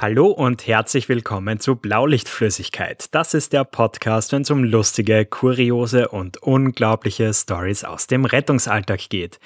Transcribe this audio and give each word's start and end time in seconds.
Hallo 0.00 0.28
und 0.28 0.66
herzlich 0.66 1.10
willkommen 1.10 1.60
zu 1.60 1.76
Blaulichtflüssigkeit. 1.76 3.14
Das 3.14 3.34
ist 3.34 3.52
der 3.52 3.64
Podcast, 3.64 4.32
wenn 4.32 4.40
es 4.40 4.50
um 4.50 4.64
lustige, 4.64 5.26
kuriose 5.26 6.08
und 6.08 6.38
unglaubliche 6.38 7.34
Stories 7.34 7.84
aus 7.84 8.06
dem 8.06 8.24
Rettungsalltag 8.24 9.10
geht. 9.10 9.38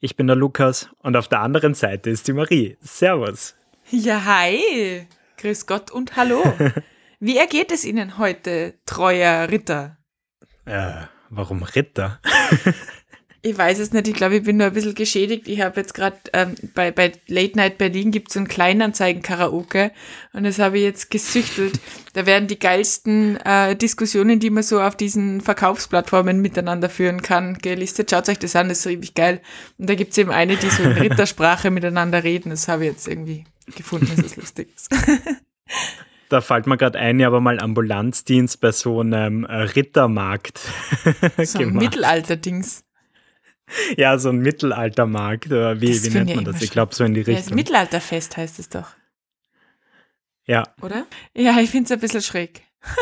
Ich 0.00 0.14
bin 0.14 0.26
der 0.26 0.36
Lukas 0.36 0.90
und 0.98 1.16
auf 1.16 1.28
der 1.28 1.40
anderen 1.40 1.72
Seite 1.72 2.10
ist 2.10 2.28
die 2.28 2.34
Marie. 2.34 2.76
Servus. 2.82 3.54
Ja, 3.88 4.22
hi. 4.26 5.06
Grüß 5.38 5.66
Gott 5.66 5.90
und 5.90 6.14
hallo. 6.14 6.42
Wie 7.18 7.38
ergeht 7.38 7.72
es 7.72 7.86
Ihnen 7.86 8.18
heute, 8.18 8.74
treuer 8.84 9.48
Ritter? 9.48 9.96
Äh, 10.66 11.04
warum 11.30 11.62
Ritter? 11.62 12.20
Ich 13.44 13.58
weiß 13.58 13.80
es 13.80 13.92
nicht, 13.92 14.06
ich 14.06 14.14
glaube, 14.14 14.36
ich 14.36 14.44
bin 14.44 14.58
nur 14.58 14.68
ein 14.68 14.72
bisschen 14.72 14.94
geschädigt. 14.94 15.48
Ich 15.48 15.60
habe 15.60 15.80
jetzt 15.80 15.94
gerade 15.94 16.16
ähm, 16.32 16.54
bei, 16.74 16.92
bei 16.92 17.10
Late 17.26 17.56
Night 17.56 17.76
Berlin 17.76 18.12
gibt 18.12 18.28
es 18.28 18.34
so 18.34 18.40
ein 18.40 18.46
Kleinanzeigen-Karaoke 18.46 19.90
und 20.32 20.44
das 20.44 20.60
habe 20.60 20.78
ich 20.78 20.84
jetzt 20.84 21.10
gesüchtelt. 21.10 21.80
da 22.12 22.24
werden 22.24 22.46
die 22.46 22.58
geilsten 22.58 23.38
äh, 23.38 23.74
Diskussionen, 23.74 24.38
die 24.38 24.50
man 24.50 24.62
so 24.62 24.80
auf 24.80 24.96
diesen 24.96 25.40
Verkaufsplattformen 25.40 26.40
miteinander 26.40 26.88
führen 26.88 27.20
kann, 27.20 27.58
gelistet. 27.58 28.12
Schaut 28.12 28.28
euch 28.28 28.38
das 28.38 28.54
an, 28.54 28.68
das 28.68 28.78
ist 28.78 28.86
richtig 28.86 29.14
geil. 29.14 29.40
Und 29.76 29.90
da 29.90 29.96
gibt 29.96 30.12
es 30.12 30.18
eben 30.18 30.30
eine, 30.30 30.54
die 30.54 30.70
so 30.70 30.84
in 30.84 30.92
Rittersprache 30.92 31.70
miteinander 31.72 32.22
reden. 32.22 32.50
Das 32.50 32.68
habe 32.68 32.84
ich 32.84 32.92
jetzt 32.92 33.08
irgendwie 33.08 33.44
gefunden, 33.74 34.06
dass 34.14 34.24
es 34.24 34.36
lustig 34.36 34.68
ist. 34.72 34.88
da 36.28 36.40
fällt 36.40 36.68
mir 36.68 36.76
gerade 36.76 36.96
ein, 36.96 37.18
ich 37.18 37.26
habe 37.26 37.40
mal 37.40 37.58
Ambulanzdienst 37.58 38.60
bei 38.60 38.70
so 38.70 39.00
einem 39.00 39.42
äh, 39.44 39.62
Rittermarkt 39.62 40.60
so 41.42 41.58
ein 41.58 41.72
Mittelalter-Dings. 41.72 42.84
Ja, 43.96 44.18
so 44.18 44.28
ein 44.28 44.38
Mittelaltermarkt. 44.38 45.46
Oder 45.46 45.80
wie, 45.80 46.02
wie 46.02 46.10
nennt 46.10 46.34
man 46.34 46.44
das? 46.44 46.62
Ich 46.62 46.70
glaube, 46.70 46.94
so 46.94 47.04
in 47.04 47.14
die 47.14 47.22
Richtung. 47.22 47.50
Ja, 47.50 47.54
Mittelalterfest 47.54 48.36
heißt 48.36 48.58
es 48.58 48.68
doch. 48.68 48.88
Ja. 50.44 50.64
Oder? 50.80 51.06
Ja, 51.34 51.58
ich 51.60 51.70
finde 51.70 51.86
es 51.86 51.92
ein 51.92 52.00
bisschen 52.00 52.22
schräg. 52.22 52.62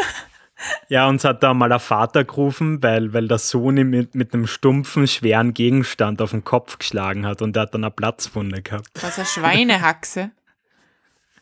Ja, 0.88 1.08
uns 1.08 1.24
hat 1.24 1.42
da 1.42 1.54
mal 1.54 1.72
ein 1.72 1.80
Vater 1.80 2.24
gerufen, 2.24 2.82
weil, 2.82 3.14
weil 3.14 3.28
der 3.28 3.38
Sohn 3.38 3.78
ihm 3.78 3.88
mit, 3.90 4.14
mit 4.14 4.34
einem 4.34 4.46
stumpfen, 4.46 5.06
schweren 5.06 5.54
Gegenstand 5.54 6.20
auf 6.20 6.32
den 6.32 6.44
Kopf 6.44 6.78
geschlagen 6.78 7.24
hat 7.24 7.40
und 7.40 7.56
der 7.56 7.62
hat 7.62 7.72
dann 7.72 7.84
eine 7.84 7.90
Platzwunde 7.90 8.60
gehabt. 8.60 8.90
Was, 9.00 9.16
eine 9.16 9.26
Schweinehaxe? 9.26 10.32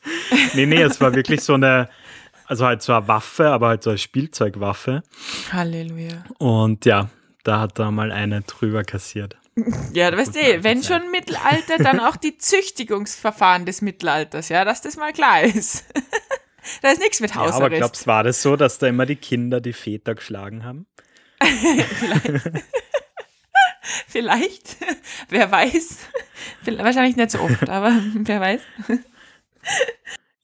nee, 0.55 0.67
nee, 0.67 0.83
es 0.83 1.01
war 1.01 1.15
wirklich 1.15 1.41
so 1.41 1.55
eine, 1.55 1.89
also 2.47 2.65
halt 2.65 2.83
so 2.83 2.93
eine 2.93 3.09
Waffe, 3.09 3.49
aber 3.49 3.69
halt 3.69 3.83
so 3.83 3.91
eine 3.91 3.99
Spielzeugwaffe. 3.99 5.03
Halleluja. 5.53 6.25
Und 6.39 6.85
ja, 6.85 7.09
da 7.49 7.61
hat 7.61 7.79
er 7.79 7.91
mal 7.91 8.13
eine 8.13 8.43
drüber 8.43 8.85
kassiert. 8.85 9.39
Ja, 9.93 10.17
weißt 10.17 10.37
du, 10.37 10.63
wenn 10.63 10.83
schon 10.83 11.11
Mittelalter, 11.11 11.79
dann 11.79 11.99
auch 11.99 12.17
die 12.17 12.37
Züchtigungsverfahren 12.37 13.65
des 13.65 13.81
Mittelalters, 13.81 14.51
ja, 14.51 14.65
dass 14.65 14.83
das 14.83 14.97
mal 14.97 15.13
klar 15.13 15.43
ist. 15.43 15.85
da 16.83 16.91
ist 16.91 17.01
nichts 17.01 17.21
mit 17.21 17.35
Hausarrest. 17.35 17.59
Ja, 17.59 17.67
aber 17.67 17.77
glaubst 17.77 18.07
war 18.07 18.23
das 18.23 18.43
so, 18.43 18.55
dass 18.55 18.79
da 18.79 18.87
immer 18.87 19.07
die 19.07 19.17
Kinder 19.17 19.61
die 19.61 19.73
Väter 19.73 20.15
geschlagen 20.15 20.65
haben? 20.65 20.87
Vielleicht. 21.41 22.67
Vielleicht. 24.07 24.77
Wer 25.31 25.51
weiß. 25.51 25.99
Wahrscheinlich 26.67 27.17
nicht 27.17 27.31
so 27.31 27.41
oft, 27.41 27.69
aber 27.69 27.93
wer 28.15 28.41
weiß. 28.41 28.61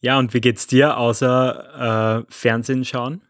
Ja, 0.01 0.19
und 0.19 0.33
wie 0.33 0.41
geht's 0.41 0.67
dir 0.67 0.97
außer 0.97 2.25
äh, 2.27 2.33
Fernsehen 2.33 2.85
schauen? 2.85 3.23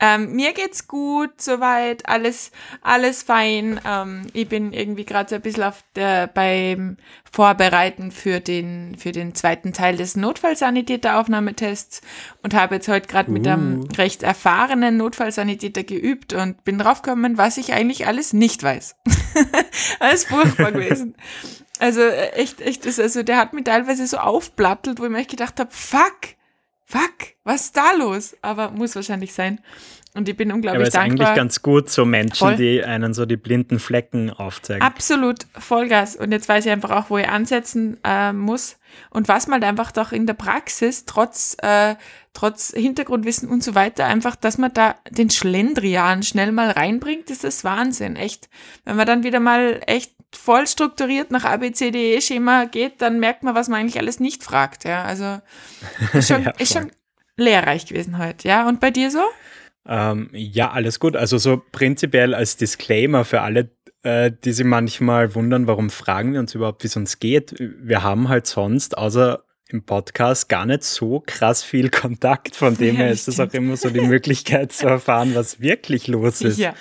Ähm, 0.00 0.32
mir 0.32 0.54
geht's 0.54 0.88
gut, 0.88 1.42
soweit, 1.42 2.08
alles, 2.08 2.52
alles 2.80 3.22
fein. 3.22 3.78
Ähm, 3.86 4.26
ich 4.32 4.48
bin 4.48 4.72
irgendwie 4.72 5.04
gerade 5.04 5.28
so 5.28 5.36
ein 5.36 5.42
bisschen 5.42 5.64
auf 5.64 5.84
der, 5.94 6.26
beim 6.26 6.96
Vorbereiten 7.30 8.10
für 8.10 8.40
den, 8.40 8.96
für 8.98 9.12
den 9.12 9.34
zweiten 9.34 9.74
Teil 9.74 9.98
des 9.98 10.16
Notfallsanitäteraufnahmetests 10.16 12.00
und 12.42 12.54
habe 12.54 12.76
jetzt 12.76 12.88
heute 12.88 13.08
gerade 13.08 13.30
uh. 13.30 13.32
mit 13.32 13.46
einem 13.46 13.82
uh. 13.82 13.88
recht 13.98 14.22
erfahrenen 14.22 14.96
Notfallsanitäter 14.96 15.84
geübt 15.84 16.32
und 16.32 16.64
bin 16.64 16.78
draufgekommen, 16.78 17.36
was 17.36 17.58
ich 17.58 17.74
eigentlich 17.74 18.06
alles 18.06 18.32
nicht 18.32 18.62
weiß. 18.62 18.96
alles 20.00 20.24
furchtbar 20.24 20.72
gewesen. 20.72 21.14
Also 21.78 22.00
äh, 22.00 22.30
echt, 22.30 22.60
echt, 22.60 22.86
also 22.86 23.22
der 23.22 23.36
hat 23.36 23.52
mich 23.52 23.64
teilweise 23.64 24.06
so 24.06 24.16
aufplattelt, 24.16 24.98
wo 24.98 25.04
ich 25.04 25.10
mir 25.10 25.18
echt 25.18 25.30
gedacht 25.30 25.60
habe, 25.60 25.70
fuck, 25.70 26.36
fuck, 26.90 27.34
was 27.44 27.66
ist 27.66 27.76
da 27.76 27.92
los? 27.92 28.36
Aber 28.42 28.70
muss 28.70 28.96
wahrscheinlich 28.96 29.32
sein. 29.32 29.60
Und 30.12 30.28
ich 30.28 30.36
bin 30.36 30.50
unglaublich 30.50 30.92
ja, 30.92 31.00
aber 31.00 31.08
dankbar. 31.08 31.24
ist 31.24 31.30
eigentlich 31.30 31.36
ganz 31.36 31.62
gut, 31.62 31.88
so 31.88 32.04
Menschen, 32.04 32.48
Voll. 32.48 32.56
die 32.56 32.82
einen 32.82 33.14
so 33.14 33.26
die 33.26 33.36
blinden 33.36 33.78
Flecken 33.78 34.30
aufzeigen. 34.30 34.82
Absolut, 34.82 35.46
Vollgas. 35.56 36.16
Und 36.16 36.32
jetzt 36.32 36.48
weiß 36.48 36.66
ich 36.66 36.72
einfach 36.72 36.90
auch, 36.90 37.10
wo 37.10 37.18
ich 37.18 37.28
ansetzen 37.28 37.96
äh, 38.02 38.32
muss. 38.32 38.78
Und 39.10 39.28
was 39.28 39.46
man 39.46 39.60
halt 39.60 39.70
einfach 39.70 39.92
doch 39.92 40.10
in 40.10 40.26
der 40.26 40.34
Praxis, 40.34 41.04
trotz, 41.04 41.56
äh, 41.62 41.94
trotz 42.32 42.72
Hintergrundwissen 42.74 43.48
und 43.48 43.62
so 43.62 43.76
weiter, 43.76 44.06
einfach, 44.06 44.34
dass 44.34 44.58
man 44.58 44.74
da 44.74 44.96
den 45.10 45.30
Schlendrian 45.30 46.24
schnell 46.24 46.50
mal 46.50 46.70
reinbringt, 46.70 47.30
ist 47.30 47.44
das 47.44 47.62
Wahnsinn, 47.62 48.16
echt. 48.16 48.48
Wenn 48.84 48.96
man 48.96 49.06
dann 49.06 49.22
wieder 49.22 49.38
mal 49.38 49.80
echt 49.86 50.10
voll 50.34 50.66
strukturiert 50.66 51.30
nach 51.30 51.44
ABCDE-Schema 51.44 52.66
geht, 52.66 53.02
dann 53.02 53.20
merkt 53.20 53.42
man, 53.42 53.54
was 53.54 53.68
man 53.68 53.80
eigentlich 53.80 53.98
alles 53.98 54.20
nicht 54.20 54.42
fragt. 54.42 54.84
Ja, 54.84 55.04
also 55.04 55.40
ist 56.12 56.28
schon, 56.28 56.44
ja, 56.44 56.50
ist 56.58 56.72
schon 56.72 56.90
lehrreich 57.36 57.86
gewesen 57.86 58.18
heute. 58.18 58.48
Ja, 58.48 58.68
und 58.68 58.80
bei 58.80 58.90
dir 58.90 59.10
so? 59.10 59.22
Ähm, 59.86 60.30
ja, 60.32 60.70
alles 60.70 61.00
gut. 61.00 61.16
Also 61.16 61.38
so 61.38 61.62
prinzipiell 61.72 62.34
als 62.34 62.56
Disclaimer 62.56 63.24
für 63.24 63.40
alle, 63.40 63.70
äh, 64.02 64.30
die 64.44 64.52
sich 64.52 64.64
manchmal 64.64 65.34
wundern, 65.34 65.66
warum 65.66 65.90
fragen 65.90 66.32
wir 66.32 66.40
uns 66.40 66.54
überhaupt, 66.54 66.82
wie 66.82 66.88
es 66.88 66.96
uns 66.96 67.18
geht. 67.18 67.54
Wir 67.58 68.02
haben 68.02 68.28
halt 68.28 68.46
sonst, 68.46 68.96
außer 68.96 69.44
im 69.72 69.82
Podcast 69.82 70.48
gar 70.48 70.66
nicht 70.66 70.82
so 70.84 71.22
krass 71.24 71.62
viel 71.62 71.90
Kontakt. 71.90 72.56
Von 72.56 72.76
dem 72.76 72.96
her 72.96 73.10
ist 73.10 73.28
es 73.28 73.40
auch 73.40 73.52
immer 73.52 73.76
so 73.76 73.90
die 73.90 74.00
Möglichkeit 74.00 74.72
zu 74.72 74.86
erfahren, 74.86 75.34
was 75.34 75.60
wirklich 75.60 76.08
los 76.08 76.40
ist 76.42 76.58
ja, 76.58 76.74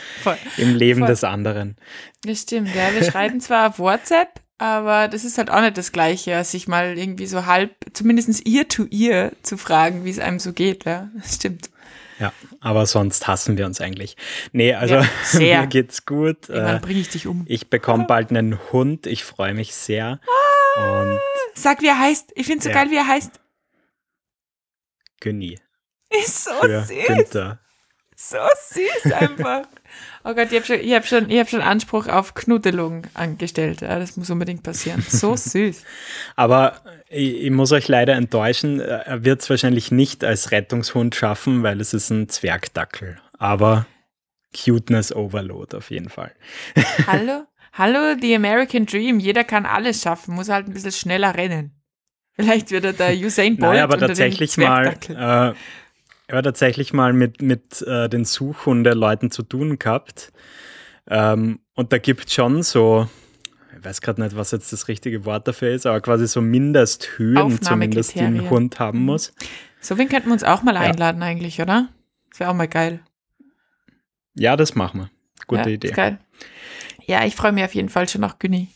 im 0.57 0.75
Leben 0.75 1.01
voll. 1.01 1.09
des 1.09 1.23
anderen. 1.23 1.75
Das 2.23 2.41
stimmt, 2.41 2.69
ja. 2.75 2.93
Wir 2.93 3.09
schreiben 3.09 3.39
zwar 3.41 3.69
auf 3.69 3.79
WhatsApp, 3.79 4.29
aber 4.57 5.07
das 5.07 5.23
ist 5.23 5.37
halt 5.37 5.49
auch 5.49 5.61
nicht 5.61 5.77
das 5.77 5.91
Gleiche, 5.91 6.43
sich 6.43 6.67
mal 6.67 6.97
irgendwie 6.97 7.27
so 7.27 7.45
halb, 7.45 7.71
zumindest 7.93 8.45
ear 8.47 8.67
to 8.67 8.85
ear 8.91 9.31
zu 9.41 9.57
fragen, 9.57 10.03
wie 10.05 10.09
es 10.09 10.19
einem 10.19 10.39
so 10.39 10.53
geht. 10.53 10.85
Ja, 10.85 11.09
das 11.15 11.35
stimmt. 11.35 11.69
Ja, 12.19 12.33
aber 12.59 12.85
sonst 12.85 13.27
hassen 13.27 13.57
wir 13.57 13.65
uns 13.65 13.79
eigentlich. 13.79 14.17
Nee, 14.51 14.73
also 14.73 14.95
ja, 14.95 15.05
mir 15.61 15.67
geht's 15.67 16.05
gut. 16.05 16.49
Wann 16.49 16.77
äh, 16.77 16.79
bringe 16.79 16.99
ich 16.99 17.09
dich 17.09 17.27
um? 17.27 17.45
Ich 17.47 17.69
bekomme 17.69 18.05
bald 18.05 18.31
einen 18.31 18.59
Hund. 18.73 19.07
Ich 19.07 19.23
freue 19.23 19.53
mich 19.53 19.73
sehr. 19.73 20.19
Ah, 20.75 21.01
Und 21.01 21.19
sag, 21.61 21.81
wie 21.81 21.87
er 21.87 21.99
heißt. 21.99 22.31
Ich 22.35 22.45
finde 22.45 22.59
es 22.59 22.63
so 22.65 22.69
ja. 22.69 22.75
geil, 22.75 22.91
wie 22.91 22.97
er 22.97 23.07
heißt. 23.07 23.39
Günni. 25.19 25.59
Ist 26.09 26.45
so 26.45 26.51
süß. 26.61 27.07
Günther. 27.07 27.59
So 28.15 28.37
süß 28.37 29.13
einfach. 29.13 29.63
Oh 30.25 30.33
Gott, 30.35 30.51
ich 30.51 30.57
habe 30.57 30.65
schon, 30.65 30.79
hab 30.91 31.07
schon, 31.07 31.31
hab 31.31 31.49
schon 31.49 31.61
Anspruch 31.61 32.07
auf 32.07 32.33
Knuddelung 32.33 33.07
angestellt. 33.13 33.81
Das 33.81 34.17
muss 34.17 34.29
unbedingt 34.29 34.63
passieren. 34.63 35.03
So 35.07 35.35
süß. 35.37 35.83
Aber 36.35 36.81
ich, 37.07 37.45
ich, 37.45 37.51
muss 37.51 37.71
euch 37.71 37.87
leider 37.87 38.13
enttäuschen, 38.13 38.81
er 38.81 39.23
wird 39.23 39.41
es 39.41 39.49
wahrscheinlich 39.49 39.91
nicht 39.91 40.25
als 40.25 40.51
Rettungshund 40.51 41.15
schaffen, 41.15 41.63
weil 41.63 41.79
es 41.79 41.93
ist 41.93 42.09
ein 42.09 42.27
Zwergdackel. 42.27 43.17
Aber 43.37 43.87
Cuteness 44.53 45.13
Overload 45.15 45.77
auf 45.77 45.89
jeden 45.89 46.09
Fall. 46.09 46.35
Hallo? 47.07 47.45
Hallo, 47.73 48.15
the 48.19 48.35
American 48.35 48.85
Dream. 48.85 49.19
Jeder 49.19 49.43
kann 49.43 49.65
alles 49.65 50.01
schaffen, 50.01 50.35
muss 50.35 50.49
halt 50.49 50.67
ein 50.67 50.73
bisschen 50.73 50.91
schneller 50.91 51.35
rennen. 51.35 51.71
Vielleicht 52.33 52.71
wird 52.71 52.85
er 52.85 52.93
der 52.93 53.13
Usain 53.15 53.57
Bolt 53.57 53.71
naja, 53.71 53.83
aber 53.83 53.97
tatsächlich 53.97 54.57
mal 54.57 54.95
äh, 55.09 55.53
habe 56.31 56.43
tatsächlich 56.43 56.93
mal 56.93 57.13
mit, 57.13 57.41
mit 57.41 57.81
äh, 57.81 58.09
den 58.09 58.25
Suchhunde-Leuten 58.25 59.31
zu 59.31 59.43
tun 59.43 59.79
gehabt. 59.79 60.31
Ähm, 61.07 61.59
und 61.73 61.91
da 61.91 61.97
gibt 61.97 62.27
es 62.27 62.33
schon 62.33 62.63
so, 62.63 63.07
ich 63.77 63.83
weiß 63.83 64.01
gerade 64.01 64.21
nicht, 64.21 64.35
was 64.35 64.51
jetzt 64.51 64.71
das 64.71 64.87
richtige 64.87 65.25
Wort 65.25 65.47
dafür 65.47 65.71
ist, 65.71 65.85
aber 65.85 66.01
quasi 66.01 66.27
so 66.27 66.41
Mindesthöhen 66.41 67.61
zumindest, 67.61 68.15
die 68.15 68.21
ein 68.21 68.49
Hund 68.49 68.79
haben 68.79 68.99
mhm. 68.99 69.05
muss. 69.05 69.33
So 69.81 69.97
wen 69.97 70.09
könnten 70.09 70.27
wir 70.27 70.33
uns 70.33 70.43
auch 70.43 70.61
mal 70.61 70.75
ja. 70.75 70.81
einladen 70.81 71.23
eigentlich, 71.23 71.61
oder? 71.61 71.89
Das 72.29 72.39
wäre 72.39 72.49
auch 72.51 72.55
mal 72.55 72.67
geil. 72.67 72.99
Ja, 74.35 74.55
das 74.55 74.75
machen 74.75 75.01
wir. 75.01 75.09
Gute 75.47 75.69
ja, 75.69 75.75
Idee. 75.75 75.91
geil. 75.91 76.19
Ja, 77.09 77.25
ich 77.25 77.35
freue 77.35 77.51
mich 77.51 77.63
auf 77.63 77.73
jeden 77.73 77.89
Fall 77.89 78.07
schon 78.07 78.23
auf 78.23 78.37
Günni. 78.37 78.67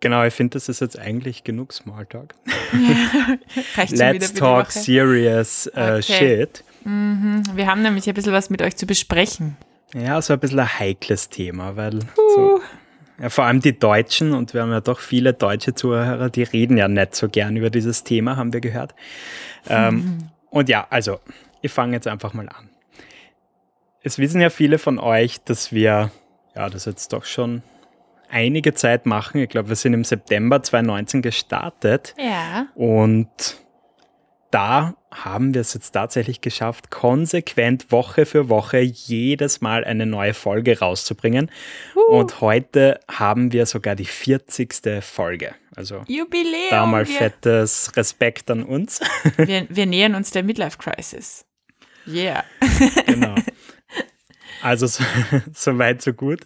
Genau, 0.00 0.24
ich 0.24 0.34
finde, 0.34 0.54
das 0.54 0.68
ist 0.68 0.80
jetzt 0.80 0.98
eigentlich 0.98 1.44
genug 1.44 1.72
Smalltalk. 1.72 2.34
Let's 3.90 4.34
talk 4.34 4.72
serious 4.72 5.70
uh, 5.76 5.98
okay. 5.98 6.02
shit. 6.02 6.64
Mhm. 6.82 7.44
Wir 7.54 7.68
haben 7.68 7.82
nämlich 7.82 8.08
ein 8.08 8.14
bisschen 8.14 8.32
was 8.32 8.50
mit 8.50 8.60
euch 8.60 8.76
zu 8.76 8.86
besprechen. 8.86 9.56
Ja, 9.94 10.20
so 10.20 10.32
ein 10.32 10.40
bisschen 10.40 10.58
ein 10.58 10.80
heikles 10.80 11.28
Thema, 11.28 11.76
weil 11.76 11.98
uh. 11.98 12.34
so, 12.34 12.60
ja, 13.22 13.30
vor 13.30 13.44
allem 13.44 13.60
die 13.60 13.78
Deutschen, 13.78 14.34
und 14.34 14.52
wir 14.52 14.62
haben 14.62 14.72
ja 14.72 14.80
doch 14.80 14.98
viele 14.98 15.32
deutsche 15.32 15.74
Zuhörer, 15.74 16.30
die 16.30 16.42
reden 16.42 16.76
ja 16.76 16.88
nicht 16.88 17.14
so 17.14 17.28
gern 17.28 17.56
über 17.56 17.70
dieses 17.70 18.02
Thema, 18.02 18.36
haben 18.36 18.52
wir 18.52 18.60
gehört. 18.60 18.96
Ähm, 19.68 19.94
mhm. 19.94 20.18
Und 20.50 20.68
ja, 20.68 20.88
also, 20.90 21.20
ich 21.62 21.70
fange 21.70 21.92
jetzt 21.92 22.08
einfach 22.08 22.34
mal 22.34 22.48
an. 22.48 22.68
Es 24.02 24.18
wissen 24.18 24.40
ja 24.40 24.50
viele 24.50 24.80
von 24.80 24.98
euch, 24.98 25.40
dass 25.44 25.70
wir, 25.70 26.10
ja, 26.58 26.68
das 26.68 26.86
jetzt 26.86 27.12
doch 27.12 27.24
schon 27.24 27.62
einige 28.28 28.74
Zeit 28.74 29.06
machen. 29.06 29.40
Ich 29.40 29.48
glaube, 29.48 29.68
wir 29.68 29.76
sind 29.76 29.94
im 29.94 30.02
September 30.02 30.60
2019 30.60 31.22
gestartet. 31.22 32.14
Ja. 32.18 32.66
Und 32.74 33.28
da 34.50 34.96
haben 35.12 35.54
wir 35.54 35.60
es 35.60 35.74
jetzt 35.74 35.92
tatsächlich 35.92 36.40
geschafft, 36.40 36.90
konsequent 36.90 37.92
Woche 37.92 38.26
für 38.26 38.48
Woche 38.48 38.80
jedes 38.80 39.60
Mal 39.60 39.84
eine 39.84 40.04
neue 40.04 40.34
Folge 40.34 40.80
rauszubringen. 40.80 41.48
Uh. 41.94 42.16
Und 42.16 42.40
heute 42.40 42.98
haben 43.08 43.52
wir 43.52 43.64
sogar 43.66 43.94
die 43.94 44.04
40. 44.04 45.00
Folge. 45.00 45.54
Also 45.76 46.02
Jubiläum. 46.08 46.70
da 46.70 46.86
mal 46.86 47.06
fettes 47.06 47.92
Respekt 47.96 48.50
an 48.50 48.64
uns. 48.64 49.00
Wir, 49.36 49.66
wir 49.68 49.86
nähern 49.86 50.16
uns 50.16 50.32
der 50.32 50.42
Midlife 50.42 50.76
Crisis. 50.76 51.46
Yeah. 52.08 52.42
genau. 53.06 53.36
Also 54.62 54.86
so, 54.86 55.04
so, 55.52 55.78
weit, 55.78 56.02
so 56.02 56.12
gut. 56.12 56.40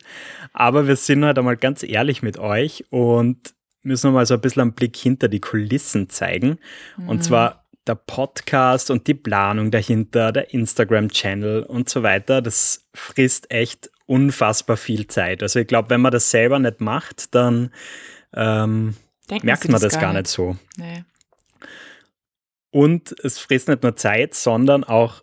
Aber 0.53 0.87
wir 0.87 0.97
sind 0.97 1.25
heute 1.25 1.41
einmal 1.41 1.57
ganz 1.57 1.83
ehrlich 1.83 2.23
mit 2.23 2.39
euch 2.39 2.85
und 2.91 3.55
müssen 3.83 4.13
mal 4.13 4.27
so 4.27 4.35
ein 4.35 4.41
bisschen 4.41 4.63
einen 4.63 4.73
Blick 4.75 4.97
hinter 4.97 5.29
die 5.29 5.41
Kulissen 5.41 6.09
zeigen. 6.09 6.59
Mhm. 6.97 7.09
Und 7.09 7.25
zwar 7.25 7.65
der 7.87 7.97
Podcast 7.97 8.91
und 8.91 9.07
die 9.07 9.15
Planung 9.15 9.71
dahinter, 9.71 10.33
der 10.33 10.55
Instagram-Channel 10.55 11.65
und 11.65 11.89
so 11.89 12.03
weiter, 12.03 12.41
das 12.41 12.87
frisst 12.95 13.51
echt 13.51 13.91
unfassbar 14.07 14.77
viel 14.77 15.07
Zeit. 15.09 15.43
Also 15.43 15.59
ich 15.59 15.67
glaube, 15.67 15.91
wenn 15.91 16.01
man 16.01 16.13
das 16.13 16.31
selber 16.31 16.59
nicht 16.59 16.81
macht, 16.81 17.35
dann 17.35 17.73
ähm, 18.35 18.95
merkt 19.43 19.65
man 19.65 19.81
das, 19.81 19.93
das 19.93 20.01
gar 20.01 20.13
nicht, 20.13 20.23
nicht 20.23 20.29
so. 20.29 20.57
Nee. 20.77 21.05
Und 22.71 23.15
es 23.23 23.39
frisst 23.39 23.69
nicht 23.69 23.83
nur 23.83 23.97
Zeit, 23.97 24.35
sondern 24.35 24.85
auch 24.85 25.23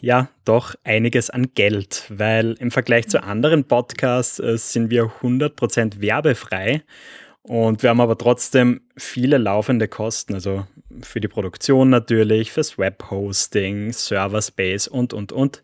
ja, 0.00 0.28
doch 0.44 0.74
einiges 0.84 1.30
an 1.30 1.48
Geld, 1.54 2.04
weil 2.08 2.52
im 2.58 2.70
Vergleich 2.70 3.08
zu 3.08 3.22
anderen 3.22 3.64
Podcasts 3.64 4.38
äh, 4.38 4.56
sind 4.58 4.90
wir 4.90 5.10
100% 5.22 6.00
werbefrei 6.00 6.82
und 7.46 7.84
wir 7.84 7.90
haben 7.90 8.00
aber 8.00 8.18
trotzdem 8.18 8.80
viele 8.96 9.38
laufende 9.38 9.86
Kosten, 9.86 10.34
also 10.34 10.66
für 11.02 11.20
die 11.20 11.28
Produktion 11.28 11.90
natürlich, 11.90 12.50
fürs 12.50 12.76
Webhosting, 12.76 13.92
Serverspace 13.92 14.88
und, 14.88 15.12
und, 15.12 15.30
und. 15.30 15.62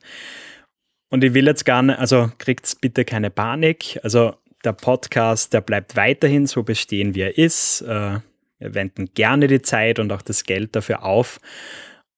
Und 1.08 1.24
ich 1.24 1.34
will 1.34 1.46
jetzt 1.46 1.64
gar 1.64 1.82
nicht, 1.82 1.98
also 1.98 2.30
kriegt 2.38 2.80
bitte 2.80 3.04
keine 3.04 3.30
Panik. 3.30 3.98
Also 4.04 4.34
der 4.64 4.74
Podcast, 4.74 5.52
der 5.52 5.60
bleibt 5.60 5.96
weiterhin 5.96 6.46
so 6.46 6.62
bestehen, 6.62 7.16
wie 7.16 7.22
er 7.22 7.36
ist. 7.36 7.82
Äh, 7.82 8.20
wir 8.60 8.74
wenden 8.74 9.12
gerne 9.14 9.48
die 9.48 9.62
Zeit 9.62 9.98
und 9.98 10.12
auch 10.12 10.22
das 10.22 10.44
Geld 10.44 10.76
dafür 10.76 11.02
auf. 11.02 11.40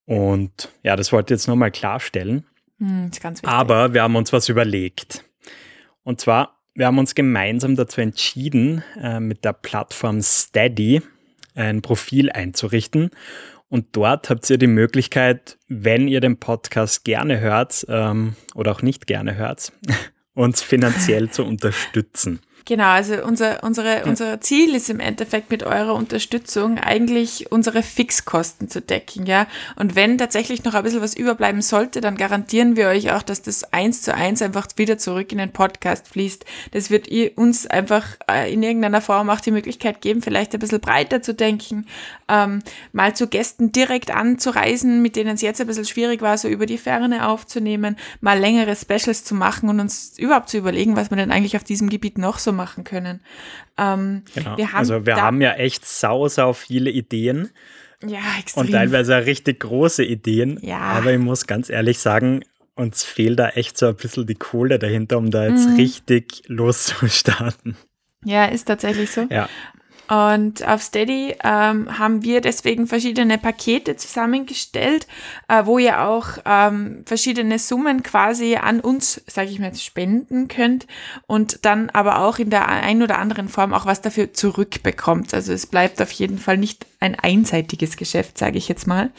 Und 0.06 0.70
ja, 0.82 0.96
das 0.96 1.12
wollte 1.12 1.32
ich 1.32 1.40
jetzt 1.40 1.46
nochmal 1.46 1.70
klarstellen. 1.70 2.44
Hm, 2.78 3.10
Aber 3.42 3.94
wir 3.94 4.02
haben 4.02 4.16
uns 4.16 4.32
was 4.32 4.48
überlegt. 4.48 5.24
Und 6.02 6.20
zwar, 6.20 6.60
wir 6.74 6.86
haben 6.86 6.98
uns 6.98 7.14
gemeinsam 7.14 7.76
dazu 7.76 8.00
entschieden, 8.00 8.82
äh, 9.00 9.20
mit 9.20 9.44
der 9.44 9.52
Plattform 9.52 10.20
Steady 10.20 11.02
ein 11.54 11.82
Profil 11.82 12.30
einzurichten. 12.30 13.10
Und 13.68 13.96
dort 13.96 14.28
habt 14.28 14.48
ihr 14.50 14.58
die 14.58 14.66
Möglichkeit, 14.66 15.58
wenn 15.68 16.06
ihr 16.08 16.20
den 16.20 16.38
Podcast 16.38 17.04
gerne 17.04 17.40
hört 17.40 17.86
ähm, 17.88 18.36
oder 18.54 18.72
auch 18.72 18.82
nicht 18.82 19.06
gerne 19.06 19.36
hört, 19.36 19.72
uns 20.34 20.62
finanziell 20.62 21.30
zu 21.30 21.44
unterstützen. 21.46 22.40
Genau, 22.66 22.88
also 22.88 23.22
unser, 23.22 23.62
unsere, 23.62 23.98
ja. 23.98 24.04
unser 24.04 24.40
Ziel 24.40 24.74
ist 24.74 24.88
im 24.88 24.98
Endeffekt 24.98 25.50
mit 25.50 25.64
eurer 25.64 25.94
Unterstützung 25.94 26.78
eigentlich 26.78 27.52
unsere 27.52 27.82
Fixkosten 27.82 28.70
zu 28.70 28.80
decken, 28.80 29.26
ja. 29.26 29.46
Und 29.76 29.96
wenn 29.96 30.16
tatsächlich 30.16 30.64
noch 30.64 30.72
ein 30.72 30.82
bisschen 30.82 31.02
was 31.02 31.14
überbleiben 31.14 31.60
sollte, 31.60 32.00
dann 32.00 32.16
garantieren 32.16 32.74
wir 32.76 32.88
euch 32.88 33.12
auch, 33.12 33.20
dass 33.20 33.42
das 33.42 33.70
eins 33.74 34.00
zu 34.00 34.14
eins 34.14 34.40
einfach 34.40 34.66
wieder 34.76 34.96
zurück 34.96 35.30
in 35.30 35.38
den 35.38 35.52
Podcast 35.52 36.08
fließt. 36.08 36.46
Das 36.70 36.88
wird 36.88 37.06
ihr 37.08 37.36
uns 37.36 37.66
einfach 37.66 38.06
äh, 38.30 38.50
in 38.50 38.62
irgendeiner 38.62 39.02
Form 39.02 39.28
auch 39.28 39.40
die 39.40 39.50
Möglichkeit 39.50 40.00
geben, 40.00 40.22
vielleicht 40.22 40.54
ein 40.54 40.60
bisschen 40.60 40.80
breiter 40.80 41.20
zu 41.20 41.34
denken, 41.34 41.86
ähm, 42.28 42.62
mal 42.92 43.14
zu 43.14 43.26
Gästen 43.26 43.72
direkt 43.72 44.10
anzureisen, 44.10 45.02
mit 45.02 45.16
denen 45.16 45.34
es 45.34 45.42
jetzt 45.42 45.60
ein 45.60 45.66
bisschen 45.66 45.84
schwierig 45.84 46.22
war, 46.22 46.38
so 46.38 46.48
über 46.48 46.64
die 46.64 46.78
Ferne 46.78 47.28
aufzunehmen, 47.28 47.96
mal 48.22 48.38
längere 48.38 48.74
Specials 48.74 49.22
zu 49.22 49.34
machen 49.34 49.68
und 49.68 49.80
uns 49.80 50.18
überhaupt 50.18 50.48
zu 50.48 50.56
überlegen, 50.56 50.96
was 50.96 51.10
man 51.10 51.18
denn 51.18 51.30
eigentlich 51.30 51.56
auf 51.56 51.64
diesem 51.64 51.90
Gebiet 51.90 52.16
noch 52.16 52.38
so 52.38 52.53
machen 52.54 52.84
können. 52.84 53.20
Ähm, 53.76 54.22
genau. 54.34 54.56
wir 54.56 54.72
haben 54.72 54.78
also 54.78 55.06
wir 55.06 55.16
haben 55.16 55.40
ja 55.40 55.52
echt 55.54 55.86
sau, 55.86 56.28
sau 56.28 56.52
viele 56.52 56.90
Ideen. 56.90 57.50
Ja, 58.04 58.20
extrem. 58.38 58.66
Und 58.66 58.72
teilweise 58.72 59.26
richtig 59.26 59.60
große 59.60 60.04
Ideen. 60.04 60.58
Ja. 60.62 60.78
Aber 60.78 61.12
ich 61.12 61.18
muss 61.18 61.46
ganz 61.46 61.70
ehrlich 61.70 61.98
sagen, 61.98 62.44
uns 62.74 63.04
fehlt 63.04 63.38
da 63.38 63.50
echt 63.50 63.78
so 63.78 63.86
ein 63.86 63.96
bisschen 63.96 64.26
die 64.26 64.34
Kohle 64.34 64.78
dahinter, 64.78 65.18
um 65.18 65.30
da 65.30 65.46
jetzt 65.46 65.68
mhm. 65.68 65.76
richtig 65.76 66.42
loszustarten. 66.46 67.76
Ja, 68.24 68.46
ist 68.46 68.64
tatsächlich 68.64 69.10
so. 69.10 69.26
Ja. 69.30 69.48
Und 70.08 70.66
auf 70.68 70.82
Steady 70.82 71.34
ähm, 71.42 71.98
haben 71.98 72.22
wir 72.22 72.42
deswegen 72.42 72.86
verschiedene 72.86 73.38
Pakete 73.38 73.96
zusammengestellt, 73.96 75.06
äh, 75.48 75.64
wo 75.64 75.78
ihr 75.78 76.02
auch 76.02 76.28
ähm, 76.44 77.04
verschiedene 77.06 77.58
Summen 77.58 78.02
quasi 78.02 78.56
an 78.56 78.80
uns, 78.80 79.22
sage 79.26 79.48
ich 79.48 79.58
mal, 79.58 79.66
jetzt, 79.66 79.82
spenden 79.82 80.48
könnt 80.48 80.86
und 81.26 81.64
dann 81.64 81.88
aber 81.90 82.18
auch 82.20 82.38
in 82.38 82.50
der 82.50 82.68
einen 82.68 83.02
oder 83.02 83.18
anderen 83.18 83.48
Form 83.48 83.72
auch 83.72 83.86
was 83.86 84.02
dafür 84.02 84.34
zurückbekommt. 84.34 85.32
Also 85.32 85.52
es 85.52 85.66
bleibt 85.66 86.02
auf 86.02 86.12
jeden 86.12 86.38
Fall 86.38 86.58
nicht 86.58 86.86
ein 87.00 87.14
einseitiges 87.14 87.96
Geschäft, 87.96 88.36
sage 88.36 88.58
ich 88.58 88.68
jetzt 88.68 88.86
mal. 88.86 89.10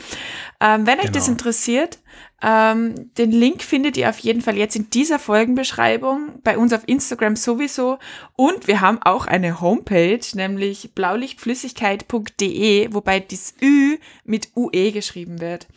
Ähm, 0.59 0.85
wenn 0.85 0.97
genau. 0.97 1.03
euch 1.03 1.11
das 1.11 1.25
genau. 1.25 1.33
interessiert, 1.33 1.99
ähm, 2.41 3.11
den 3.17 3.31
Link 3.31 3.63
findet 3.63 3.95
ihr 3.97 4.09
auf 4.09 4.19
jeden 4.19 4.41
Fall 4.41 4.57
jetzt 4.57 4.75
in 4.75 4.89
dieser 4.89 5.19
Folgenbeschreibung, 5.19 6.41
bei 6.43 6.57
uns 6.57 6.73
auf 6.73 6.81
Instagram 6.85 7.37
sowieso. 7.37 7.97
Und 8.35 8.67
wir 8.67 8.81
haben 8.81 9.01
auch 9.01 9.25
eine 9.25 9.61
Homepage, 9.61 10.19
nämlich 10.33 10.91
blaulichtflüssigkeit.de, 10.93 12.93
wobei 12.93 13.21
das 13.21 13.53
Ü 13.61 13.97
mit 14.25 14.49
UE 14.55 14.91
geschrieben 14.91 15.39
wird. 15.39 15.67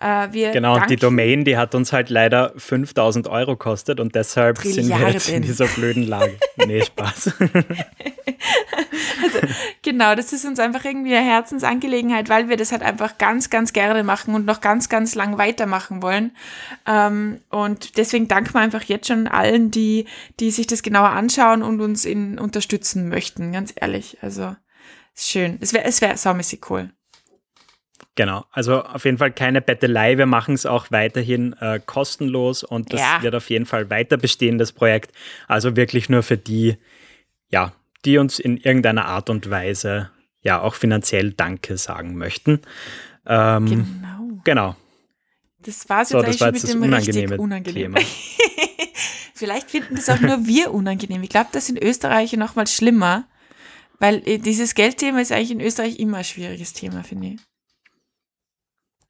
Äh, 0.00 0.28
genau, 0.52 0.74
und 0.74 0.90
die 0.90 0.96
Domain, 0.96 1.44
die 1.44 1.56
hat 1.56 1.74
uns 1.74 1.92
halt 1.92 2.10
leider 2.10 2.52
5000 2.56 3.28
Euro 3.28 3.56
kostet 3.56 4.00
und 4.00 4.14
deshalb 4.14 4.58
sind 4.58 4.88
wir 4.88 5.10
jetzt 5.10 5.28
in 5.28 5.42
dieser 5.42 5.66
blöden 5.66 6.06
Lage. 6.06 6.38
nee, 6.66 6.82
Spaß. 6.82 7.34
also, 9.22 9.38
genau, 9.82 10.14
das 10.14 10.32
ist 10.32 10.44
uns 10.44 10.58
einfach 10.58 10.84
irgendwie 10.84 11.14
eine 11.14 11.26
Herzensangelegenheit, 11.26 12.28
weil 12.28 12.48
wir 12.48 12.56
das 12.56 12.72
halt 12.72 12.82
einfach 12.82 13.18
ganz, 13.18 13.50
ganz 13.50 13.72
gerne 13.72 14.02
machen 14.02 14.34
und 14.34 14.46
noch 14.46 14.60
ganz, 14.60 14.88
ganz 14.88 15.14
lang 15.14 15.38
weitermachen 15.38 16.02
wollen. 16.02 16.32
Ähm, 16.86 17.40
und 17.50 17.96
deswegen 17.98 18.28
danken 18.28 18.54
wir 18.54 18.60
einfach 18.60 18.84
jetzt 18.84 19.08
schon 19.08 19.28
allen, 19.28 19.70
die, 19.70 20.06
die 20.40 20.50
sich 20.50 20.66
das 20.66 20.82
genauer 20.82 21.10
anschauen 21.10 21.62
und 21.62 21.80
uns 21.80 22.04
in, 22.04 22.38
unterstützen 22.38 23.08
möchten, 23.08 23.52
ganz 23.52 23.72
ehrlich. 23.76 24.18
Also, 24.22 24.56
ist 25.14 25.28
schön. 25.28 25.58
Es 25.60 25.72
wäre 25.72 25.84
es 25.84 26.00
wär 26.00 26.16
saumäßig 26.16 26.70
cool. 26.70 26.90
Genau, 28.14 28.44
also 28.50 28.82
auf 28.82 29.06
jeden 29.06 29.16
Fall 29.16 29.32
keine 29.32 29.62
Bettelei. 29.62 30.18
Wir 30.18 30.26
machen 30.26 30.54
es 30.54 30.66
auch 30.66 30.90
weiterhin 30.90 31.54
äh, 31.60 31.80
kostenlos 31.84 32.62
und 32.62 32.92
das 32.92 33.00
ja. 33.00 33.22
wird 33.22 33.34
auf 33.34 33.48
jeden 33.48 33.64
Fall 33.64 33.88
weiter 33.88 34.18
bestehen, 34.18 34.58
das 34.58 34.72
Projekt. 34.72 35.12
Also 35.48 35.76
wirklich 35.76 36.10
nur 36.10 36.22
für 36.22 36.36
die, 36.36 36.76
ja, 37.48 37.72
die 38.04 38.18
uns 38.18 38.38
in 38.38 38.56
irgendeiner 38.56 39.06
Art 39.06 39.30
und 39.30 39.50
Weise 39.50 40.10
ja 40.40 40.60
auch 40.60 40.74
finanziell 40.74 41.32
Danke 41.32 41.76
sagen 41.76 42.16
möchten. 42.16 42.60
Ähm, 43.26 43.66
genau. 43.66 44.40
Genau. 44.44 44.76
Das 45.60 45.88
war 45.88 46.04
so, 46.04 46.20
das 46.20 46.40
war 46.40 46.48
jetzt 46.48 46.64
das 46.64 46.74
unangenehme 46.74 47.38
unangenehm. 47.38 47.94
Thema. 47.94 48.06
Vielleicht 49.34 49.70
finden 49.70 49.94
das 49.96 50.08
auch 50.08 50.20
nur 50.20 50.46
wir 50.46 50.72
unangenehm. 50.72 51.22
Ich 51.22 51.30
glaube, 51.30 51.50
das 51.52 51.66
sind 51.66 51.82
Österreicher 51.82 52.36
noch 52.36 52.56
mal 52.56 52.66
schlimmer, 52.66 53.24
weil 53.98 54.22
äh, 54.26 54.38
dieses 54.38 54.74
Geldthema 54.74 55.20
ist 55.20 55.32
eigentlich 55.32 55.52
in 55.52 55.60
Österreich 55.60 55.98
immer 55.98 56.18
ein 56.18 56.24
schwieriges 56.24 56.72
Thema, 56.72 57.04
finde 57.04 57.28
ich. 57.28 57.40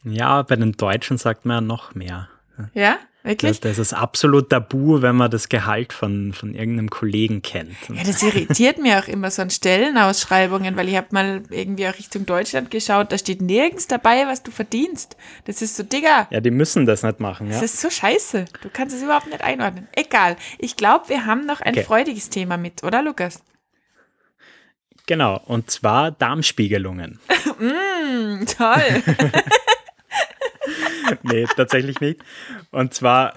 Ja, 0.05 0.43
bei 0.43 0.57
den 0.57 0.73
Deutschen 0.73 1.17
sagt 1.17 1.47
man 1.47 1.57
ja 1.57 1.61
noch 1.61 1.95
mehr. 1.95 2.29
Ja, 2.75 2.99
wirklich? 3.23 3.61
Das, 3.61 3.77
das 3.77 3.79
ist 3.79 3.93
absolut 3.93 4.51
tabu, 4.51 5.03
wenn 5.03 5.17
man 5.17 5.31
das 5.31 5.49
Gehalt 5.49 5.93
von, 5.93 6.33
von 6.33 6.55
irgendeinem 6.55 6.91
Kollegen 6.91 7.43
kennt. 7.43 7.77
Ja, 7.93 8.03
das 8.05 8.23
irritiert 8.23 8.79
mir 8.79 8.99
auch 8.99 9.09
immer 9.09 9.31
so 9.31 9.43
an 9.43 9.51
Stellenausschreibungen, 9.51 10.77
weil 10.77 10.89
ich 10.89 10.97
habe 10.97 11.09
mal 11.11 11.43
irgendwie 11.51 11.89
auch 11.89 11.99
Richtung 11.99 12.27
Deutschland 12.27 12.71
geschaut, 12.71 13.13
da 13.13 13.19
steht 13.19 13.43
nirgends 13.43 13.87
dabei, 13.87 14.27
was 14.27 14.43
du 14.43 14.51
verdienst. 14.51 15.17
Das 15.45 15.63
ist 15.63 15.77
so, 15.77 15.83
Digga. 15.83 16.29
Ja, 16.31 16.41
die 16.41 16.51
müssen 16.51 16.87
das 16.87 17.03
nicht 17.03 17.21
machen, 17.21 17.49
ja. 17.49 17.55
Das 17.55 17.63
ist 17.63 17.81
so 17.81 17.91
scheiße. 17.91 18.45
Du 18.63 18.69
kannst 18.73 18.95
es 18.97 19.03
überhaupt 19.03 19.27
nicht 19.27 19.43
einordnen. 19.43 19.89
Egal. 19.93 20.37
Ich 20.59 20.77
glaube, 20.77 21.09
wir 21.09 21.27
haben 21.27 21.47
noch 21.47 21.61
ein 21.61 21.75
okay. 21.75 21.85
freudiges 21.85 22.31
Thema 22.31 22.57
mit, 22.57 22.83
oder 22.83 23.03
Lukas? 23.03 23.43
Genau, 25.07 25.41
und 25.47 25.71
zwar 25.71 26.13
Darmspiegelungen. 26.13 27.19
mm, 27.59 28.45
toll. 28.47 29.03
nee, 31.23 31.47
tatsächlich 31.57 32.01
nicht. 32.01 32.21
Und 32.71 32.95
zwar, 32.95 33.35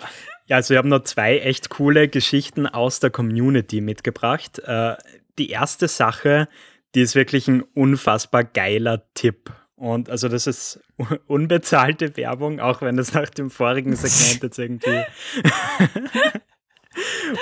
ja, 0.48 0.58
also 0.58 0.72
wir 0.72 0.78
haben 0.78 0.90
noch 0.90 1.04
zwei 1.04 1.40
echt 1.40 1.70
coole 1.70 2.08
Geschichten 2.08 2.68
aus 2.68 3.00
der 3.00 3.10
Community 3.10 3.82
mitgebracht. 3.82 4.60
Äh, 4.60 4.96
die 5.38 5.50
erste 5.50 5.88
Sache, 5.88 6.48
die 6.94 7.02
ist 7.02 7.16
wirklich 7.16 7.48
ein 7.48 7.62
unfassbar 7.62 8.44
geiler 8.44 9.04
Tipp. 9.14 9.52
Und 9.76 10.10
also 10.10 10.30
das 10.30 10.48
ist 10.48 10.80
unbezahlte 11.28 12.16
Werbung, 12.18 12.60
auch 12.60 12.82
wenn 12.82 12.98
es 12.98 13.14
nach 13.14 13.30
dem 13.30 13.50
vorigen 13.50 13.96
Segment 13.96 14.44
jetzt 14.44 14.58
irgendwie 14.58 15.04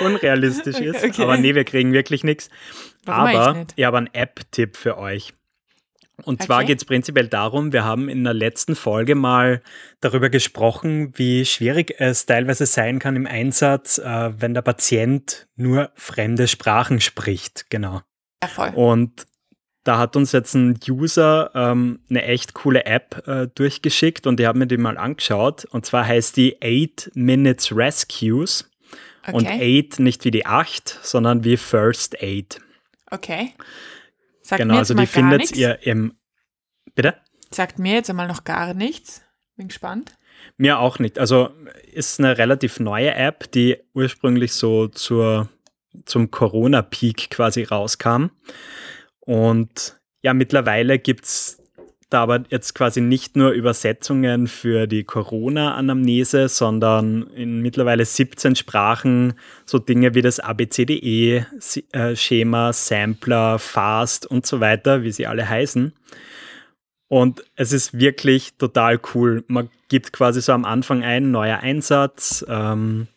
unrealistisch 0.00 0.80
ist. 0.80 1.04
Okay. 1.04 1.22
Aber 1.22 1.36
nee, 1.36 1.54
wir 1.54 1.64
kriegen 1.64 1.92
wirklich 1.92 2.24
nichts. 2.24 2.50
Aber 3.06 3.64
ich, 3.68 3.74
ich 3.76 3.84
habe 3.84 3.98
einen 3.98 4.10
App-Tipp 4.12 4.76
für 4.76 4.98
euch. 4.98 5.34
Und 6.22 6.36
okay. 6.36 6.46
zwar 6.46 6.64
geht 6.64 6.78
es 6.78 6.84
prinzipiell 6.84 7.26
darum, 7.26 7.72
wir 7.72 7.84
haben 7.84 8.08
in 8.08 8.22
der 8.22 8.34
letzten 8.34 8.76
Folge 8.76 9.14
mal 9.14 9.62
darüber 10.00 10.30
gesprochen, 10.30 11.12
wie 11.16 11.44
schwierig 11.44 11.96
es 11.98 12.26
teilweise 12.26 12.66
sein 12.66 13.00
kann 13.00 13.16
im 13.16 13.26
Einsatz, 13.26 13.98
äh, 13.98 14.32
wenn 14.40 14.54
der 14.54 14.62
Patient 14.62 15.48
nur 15.56 15.90
fremde 15.94 16.46
Sprachen 16.46 17.00
spricht. 17.00 17.68
Genau. 17.68 18.02
Ja, 18.42 18.48
voll. 18.48 18.70
Und 18.74 19.26
da 19.82 19.98
hat 19.98 20.16
uns 20.16 20.32
jetzt 20.32 20.54
ein 20.54 20.78
User 20.88 21.50
ähm, 21.54 22.00
eine 22.08 22.22
echt 22.22 22.54
coole 22.54 22.86
App 22.86 23.26
äh, 23.26 23.48
durchgeschickt 23.54 24.26
und 24.26 24.40
ich 24.40 24.46
habe 24.46 24.58
mir 24.58 24.66
die 24.66 24.78
mal 24.78 24.96
angeschaut. 24.96 25.66
Und 25.66 25.84
zwar 25.84 26.06
heißt 26.06 26.36
die 26.36 26.56
8 26.62 27.10
Minutes 27.14 27.74
Rescues. 27.76 28.70
Okay. 29.26 29.36
Und 29.36 29.92
8 29.94 30.00
nicht 30.00 30.24
wie 30.24 30.30
die 30.30 30.46
8, 30.46 31.00
sondern 31.02 31.44
wie 31.44 31.56
First 31.56 32.22
Aid. 32.22 32.60
Okay. 33.10 33.52
Sagt 34.44 34.60
genau, 34.60 34.76
also 34.76 34.94
die 34.94 35.06
findet 35.06 35.56
ihr 35.56 35.78
im. 35.86 36.18
Bitte? 36.94 37.16
Sagt 37.50 37.78
mir 37.78 37.94
jetzt 37.94 38.10
einmal 38.10 38.28
noch 38.28 38.44
gar 38.44 38.74
nichts. 38.74 39.22
Bin 39.56 39.68
gespannt. 39.68 40.18
Mir 40.58 40.78
auch 40.78 40.98
nicht. 40.98 41.18
Also 41.18 41.50
ist 41.92 42.20
eine 42.20 42.36
relativ 42.36 42.78
neue 42.78 43.14
App, 43.14 43.50
die 43.52 43.78
ursprünglich 43.94 44.52
so 44.52 44.88
zur, 44.88 45.48
zum 46.04 46.30
Corona-Peak 46.30 47.30
quasi 47.30 47.62
rauskam. 47.62 48.26
Und 49.20 49.98
ja, 50.22 50.34
mittlerweile 50.34 50.98
gibt 50.98 51.24
es 51.24 51.62
da 52.10 52.22
aber 52.22 52.44
jetzt 52.48 52.74
quasi 52.74 53.00
nicht 53.00 53.36
nur 53.36 53.50
Übersetzungen 53.52 54.46
für 54.46 54.86
die 54.86 55.04
Corona-Anamnese, 55.04 56.48
sondern 56.48 57.28
in 57.28 57.60
mittlerweile 57.60 58.04
17 58.04 58.56
Sprachen 58.56 59.34
so 59.64 59.78
Dinge 59.78 60.14
wie 60.14 60.22
das 60.22 60.40
ABCDE-Schema, 60.40 61.42
Sampler, 62.72 63.58
Fast 63.58 64.26
und 64.26 64.46
so 64.46 64.60
weiter, 64.60 65.02
wie 65.02 65.12
sie 65.12 65.26
alle 65.26 65.48
heißen. 65.48 65.92
Und 67.08 67.44
es 67.56 67.72
ist 67.72 67.98
wirklich 67.98 68.54
total 68.58 69.00
cool. 69.14 69.44
Man 69.46 69.70
gibt 69.88 70.12
quasi 70.12 70.40
so 70.40 70.52
am 70.52 70.64
Anfang 70.64 71.02
ein, 71.02 71.30
neuer 71.30 71.58
Einsatz. 71.58 72.44
Ähm, 72.48 73.08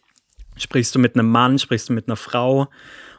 sprichst 0.58 0.94
du 0.96 1.00
mit 1.00 1.16
einem 1.16 1.30
Mann, 1.30 1.60
sprichst 1.60 1.90
du 1.90 1.94
mit 1.94 2.08
einer 2.08 2.16
Frau 2.16 2.68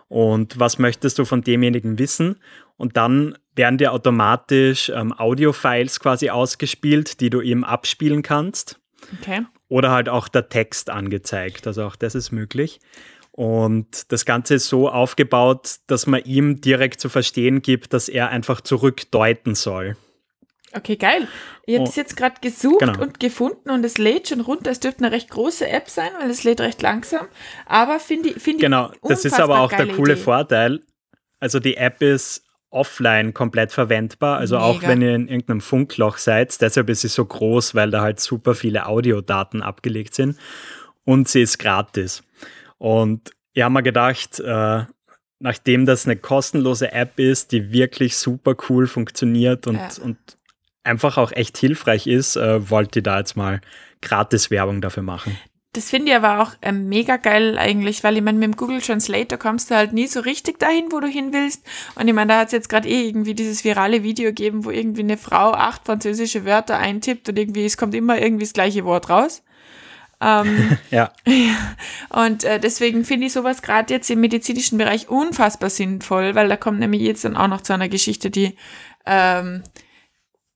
und 0.09 0.59
was 0.59 0.79
möchtest 0.79 1.19
du 1.19 1.25
von 1.25 1.43
demjenigen 1.43 1.99
wissen? 1.99 2.37
Und 2.79 2.97
dann 2.97 3.37
werden 3.55 3.77
dir 3.77 3.93
automatisch 3.93 4.89
ähm, 4.89 5.13
Audio-Files 5.13 6.01
quasi 6.01 6.31
ausgespielt, 6.31 7.21
die 7.21 7.29
du 7.29 7.41
ihm 7.41 7.65
abspielen 7.65 8.23
kannst. 8.23 8.81
Okay. 9.21 9.43
Oder 9.69 9.91
halt 9.91 10.09
auch 10.09 10.29
der 10.29 10.49
Text 10.49 10.89
angezeigt. 10.89 11.67
Also 11.67 11.85
auch 11.85 11.97
das 11.97 12.15
ist 12.15 12.31
möglich. 12.31 12.81
Und 13.33 14.11
das 14.11 14.25
Ganze 14.25 14.55
ist 14.55 14.69
so 14.69 14.89
aufgebaut, 14.89 15.77
dass 15.87 16.07
man 16.07 16.25
ihm 16.25 16.61
direkt 16.61 17.01
zu 17.01 17.09
verstehen 17.09 17.63
gibt, 17.63 17.93
dass 17.93 18.09
er 18.09 18.31
einfach 18.31 18.61
zurückdeuten 18.61 19.55
soll. 19.55 19.97
Okay, 20.73 20.97
geil. 20.97 21.29
Ich 21.65 21.77
habe 21.77 21.89
es 21.89 21.97
oh. 21.97 22.01
jetzt 22.01 22.17
gerade 22.17 22.41
gesucht 22.41 22.81
genau. 22.81 23.01
und 23.01 23.21
gefunden 23.21 23.71
und 23.71 23.85
es 23.85 23.97
lädt 23.97 24.29
schon 24.29 24.41
runter. 24.41 24.71
Es 24.71 24.81
dürfte 24.81 25.05
eine 25.05 25.15
recht 25.15 25.31
große 25.31 25.69
App 25.69 25.89
sein, 25.89 26.11
weil 26.21 26.31
es 26.31 26.45
lädt 26.45 26.61
recht 26.61 26.83
langsam. 26.83 27.27
Aber 27.67 28.01
finde 28.01 28.31
ich, 28.31 28.43
find 28.43 28.61
genau, 28.61 28.91
das 29.03 29.25
ist 29.25 29.41
aber 29.41 29.61
auch 29.61 29.73
der 29.73 29.89
coole 29.89 30.15
Idee. 30.15 30.23
Vorteil. 30.23 30.81
Also 31.41 31.61
die 31.61 31.77
App 31.77 32.03
ist 32.03 32.45
offline 32.71 33.35
komplett 33.35 33.73
verwendbar. 33.73 34.39
Also 34.39 34.57
Mega. 34.57 34.67
auch 34.67 34.83
wenn 34.83 35.03
ihr 35.03 35.15
in 35.15 35.29
irgendeinem 35.29 35.61
Funkloch 35.61 36.19
seid. 36.19 36.61
Deshalb 36.61 36.89
ist 36.91 37.03
sie 37.03 37.09
so 37.09 37.25
groß, 37.25 37.75
weil 37.75 37.91
da 37.91 38.03
halt 38.03 38.21
super 38.21 38.55
viele 38.55 38.87
Audiodaten 38.87 39.63
abgelegt 39.63 40.15
sind. 40.15 40.37
Und 41.05 41.29
sie 41.29 41.43
ist 41.43 41.59
gratis. 41.59 42.23
Und 42.77 43.31
ich 43.53 43.63
habe 43.63 43.73
mir 43.73 43.83
gedacht, 43.83 44.41
äh, 44.41 44.85
nachdem 45.41 45.87
das 45.87 46.07
eine 46.07 46.17
kostenlose 46.17 46.93
App 46.93 47.19
ist, 47.19 47.53
die 47.53 47.73
wirklich 47.73 48.17
super 48.17 48.55
cool 48.69 48.87
funktioniert 48.87 49.67
und, 49.67 49.77
ja. 49.77 49.89
und 50.03 50.19
einfach 50.85 51.17
auch 51.17 51.33
echt 51.33 51.57
hilfreich 51.59 52.07
ist, 52.07 52.37
äh, 52.37 52.71
wollte 52.71 52.99
ich 52.99 53.05
da 53.05 53.19
jetzt 53.19 53.37
mal 53.37 53.61
gratis 54.01 54.51
Werbung 54.51 54.81
dafür 54.81 55.03
machen 55.03 55.37
das 55.73 55.91
finde 55.91 56.11
ich 56.11 56.17
aber 56.17 56.41
auch 56.43 56.53
äh, 56.63 56.73
mega 56.73 57.19
geil 57.19 57.59
eigentlich, 57.59 58.03
weil 58.03 58.17
ich 58.17 58.23
meine, 58.23 58.39
mit 58.39 58.47
dem 58.47 58.57
Google 58.57 58.81
Translator 58.81 59.39
kommst 59.39 59.71
du 59.71 59.77
halt 59.77 59.93
nie 59.93 60.07
so 60.07 60.21
richtig 60.21 60.59
dahin, 60.59 60.91
wo 60.91 61.01
du 61.01 61.07
hin 61.07 61.33
willst. 61.33 61.63
Und 61.95 62.09
ich 62.09 62.15
meine, 62.15 62.33
da 62.33 62.39
hat 62.41 62.47
es 62.47 62.53
jetzt 62.53 62.69
gerade 62.69 62.89
eh 62.89 63.07
irgendwie 63.07 63.35
dieses 63.35 63.65
virale 63.65 64.03
Video 64.03 64.31
gegeben, 64.31 64.65
wo 64.65 64.71
irgendwie 64.71 65.03
eine 65.03 65.19
Frau 65.19 65.53
acht 65.53 65.85
französische 65.85 66.45
Wörter 66.47 66.79
eintippt 66.79 67.29
und 67.29 67.39
irgendwie, 67.39 67.67
es 67.67 67.77
kommt 67.77 67.95
immer 67.95 68.19
irgendwie 68.19 68.45
das 68.45 68.55
gleiche 68.55 68.85
Wort 68.85 69.11
raus. 69.11 69.43
Ähm, 70.21 70.79
ja. 70.91 71.13
Und 72.09 72.45
äh, 72.45 72.59
deswegen 72.59 73.05
finde 73.05 73.27
ich 73.27 73.33
sowas 73.33 73.63
gerade 73.63 73.93
jetzt 73.93 74.11
im 74.11 74.21
medizinischen 74.21 74.79
Bereich 74.79 75.09
unfassbar 75.09 75.71
sinnvoll, 75.71 76.35
weil 76.35 76.49
da 76.49 76.57
kommt 76.57 76.81
nämlich 76.81 77.03
jetzt 77.03 77.25
dann 77.25 77.37
auch 77.37 77.49
noch 77.49 77.61
zu 77.61 77.73
einer 77.73 77.89
Geschichte, 77.89 78.31
die, 78.31 78.57
ähm, 79.07 79.63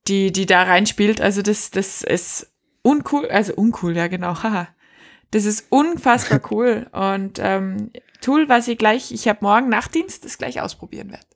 die, 0.09 0.33
die 0.33 0.47
da 0.47 0.63
reinspielt. 0.63 1.21
Also 1.21 1.43
das, 1.43 1.71
das 1.71 2.03
ist 2.03 2.53
uncool, 2.83 3.29
also 3.29 3.55
uncool, 3.55 3.97
ja 3.97 4.09
genau, 4.09 4.35
haha. 4.43 4.69
Das 5.33 5.45
ist 5.45 5.67
unfassbar 5.71 6.41
cool 6.53 6.87
und 6.93 7.41
ähm, 7.41 7.91
Tool, 8.21 8.49
was 8.49 8.69
ich 8.69 8.79
gleich, 8.79 9.11
ich 9.11 9.27
habe 9.27 9.41
morgen 9.43 9.69
Nachtdienst, 9.69 10.25
das 10.25 10.39
gleich 10.39 10.61
ausprobieren 10.61 11.11
werde. 11.11 11.27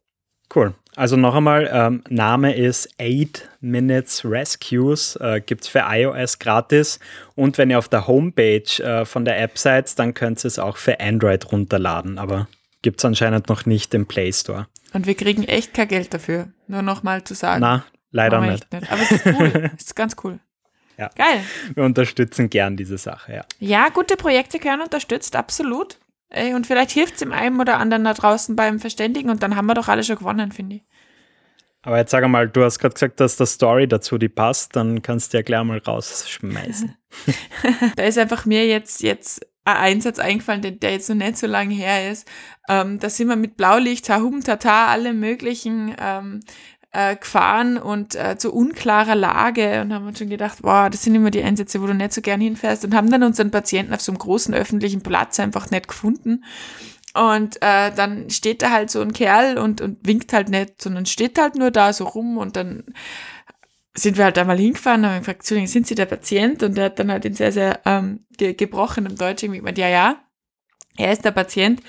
Cool. 0.54 0.74
Also 0.94 1.16
noch 1.16 1.34
einmal, 1.34 1.68
ähm, 1.72 2.04
Name 2.08 2.54
ist 2.54 2.88
8 3.00 3.48
Minutes 3.60 4.24
Rescues, 4.24 5.16
äh, 5.16 5.40
gibt 5.44 5.64
es 5.64 5.68
für 5.68 5.84
iOS 5.86 6.38
gratis. 6.38 7.00
Und 7.34 7.58
wenn 7.58 7.68
ihr 7.70 7.78
auf 7.78 7.88
der 7.88 8.06
Homepage 8.06 8.82
äh, 8.82 9.04
von 9.04 9.24
der 9.24 9.40
App 9.40 9.58
seid, 9.58 9.98
dann 9.98 10.14
könnt 10.14 10.44
ihr 10.44 10.48
es 10.48 10.60
auch 10.60 10.76
für 10.76 11.00
Android 11.00 11.50
runterladen. 11.50 12.18
Aber 12.18 12.48
gibt 12.82 13.00
es 13.00 13.04
anscheinend 13.04 13.48
noch 13.48 13.66
nicht 13.66 13.92
im 13.92 14.06
Play 14.06 14.32
Store. 14.32 14.68
Und 14.92 15.06
wir 15.06 15.16
kriegen 15.16 15.42
echt 15.42 15.74
kein 15.74 15.88
Geld 15.88 16.14
dafür, 16.14 16.48
nur 16.68 16.82
noch 16.82 17.02
mal 17.02 17.24
zu 17.24 17.34
sagen. 17.34 17.60
Na, 17.60 17.84
leider 18.12 18.40
nicht. 18.40 18.72
nicht. 18.72 18.92
Aber 18.92 19.02
es 19.02 19.10
ist 19.10 19.26
cool, 19.26 19.70
es 19.76 19.84
ist 19.86 19.96
ganz 19.96 20.14
cool. 20.22 20.38
Ja. 20.98 21.10
Geil. 21.14 21.44
Wir 21.74 21.84
unterstützen 21.84 22.48
gern 22.48 22.76
diese 22.76 22.98
Sache, 22.98 23.34
ja. 23.34 23.44
Ja, 23.58 23.88
gute 23.90 24.16
Projekte 24.16 24.58
gern 24.58 24.80
unterstützt, 24.80 25.36
absolut. 25.36 25.98
Und 26.54 26.66
vielleicht 26.66 26.90
hilft 26.90 27.14
es 27.14 27.20
dem 27.20 27.32
einen 27.32 27.60
oder 27.60 27.78
anderen 27.78 28.04
da 28.04 28.14
draußen 28.14 28.56
beim 28.56 28.80
Verständigen 28.80 29.30
und 29.30 29.42
dann 29.42 29.56
haben 29.56 29.66
wir 29.66 29.74
doch 29.74 29.88
alle 29.88 30.02
schon 30.02 30.16
gewonnen, 30.16 30.52
finde 30.52 30.76
ich. 30.76 30.82
Aber 31.82 31.98
jetzt 31.98 32.10
sag 32.10 32.26
mal, 32.26 32.48
du 32.48 32.64
hast 32.64 32.80
gerade 32.80 32.94
gesagt, 32.94 33.20
dass 33.20 33.36
der 33.36 33.46
Story 33.46 33.86
dazu 33.86 34.18
die 34.18 34.28
passt, 34.28 34.74
dann 34.74 35.02
kannst 35.02 35.32
du 35.32 35.38
ja 35.38 35.42
gleich 35.42 35.62
mal 35.62 35.78
rausschmeißen. 35.78 36.96
da 37.96 38.02
ist 38.02 38.18
einfach 38.18 38.44
mir 38.44 38.66
jetzt, 38.66 39.02
jetzt 39.02 39.46
ein 39.64 39.76
Einsatz 39.76 40.18
eingefallen, 40.18 40.62
der, 40.62 40.90
jetzt 40.90 41.08
noch 41.08 41.16
nicht 41.16 41.38
so 41.38 41.46
lange 41.46 41.74
her 41.74 42.10
ist. 42.10 42.28
Ähm, 42.68 42.98
da 42.98 43.08
sind 43.08 43.28
wir 43.28 43.36
mit 43.36 43.56
Blaulicht, 43.56 44.06
Tahum, 44.06 44.42
Tata, 44.42 44.86
alle 44.86 45.12
möglichen 45.12 45.94
ähm, 46.00 46.40
äh, 46.96 47.16
gefahren 47.16 47.76
und 47.76 48.14
äh, 48.14 48.38
zu 48.38 48.54
unklarer 48.54 49.14
Lage 49.14 49.82
und 49.82 49.92
haben 49.92 50.06
uns 50.06 50.18
schon 50.18 50.30
gedacht, 50.30 50.58
wow, 50.62 50.88
das 50.88 51.02
sind 51.02 51.14
immer 51.14 51.30
die 51.30 51.42
Einsätze, 51.42 51.82
wo 51.82 51.86
du 51.86 51.94
nicht 51.94 52.14
so 52.14 52.22
gern 52.22 52.40
hinfährst 52.40 52.86
und 52.86 52.94
haben 52.94 53.10
dann 53.10 53.22
unseren 53.22 53.50
Patienten 53.50 53.92
auf 53.92 54.00
so 54.00 54.12
einem 54.12 54.18
großen 54.18 54.54
öffentlichen 54.54 55.02
Platz 55.02 55.38
einfach 55.38 55.70
nicht 55.70 55.88
gefunden. 55.88 56.44
Und 57.12 57.56
äh, 57.60 57.92
dann 57.94 58.30
steht 58.30 58.62
da 58.62 58.70
halt 58.70 58.90
so 58.90 59.02
ein 59.02 59.12
Kerl 59.12 59.58
und, 59.58 59.82
und 59.82 60.06
winkt 60.06 60.32
halt 60.32 60.48
nicht, 60.48 60.80
sondern 60.80 61.04
steht 61.04 61.38
halt 61.38 61.54
nur 61.54 61.70
da 61.70 61.92
so 61.92 62.04
rum 62.04 62.38
und 62.38 62.56
dann 62.56 62.84
sind 63.94 64.16
wir 64.16 64.24
halt 64.24 64.38
einmal 64.38 64.58
hingefahren 64.58 65.02
und 65.04 65.10
haben 65.10 65.18
gefragt, 65.20 65.44
sind 65.44 65.86
Sie 65.86 65.94
der 65.94 66.06
Patient? 66.06 66.62
Und 66.62 66.76
der 66.76 66.86
hat 66.86 66.98
dann 66.98 67.10
halt 67.10 67.24
in 67.24 67.34
sehr, 67.34 67.52
sehr 67.52 67.80
ähm, 67.84 68.26
ge 68.36 68.54
gebrochenem 68.54 69.16
Deutsch 69.16 69.42
irgendwie 69.42 69.60
gemeint, 69.60 69.78
ja, 69.78 69.88
ja, 69.88 70.16
er 70.96 71.12
ist 71.12 71.24
der 71.24 71.30
Patient. 71.30 71.82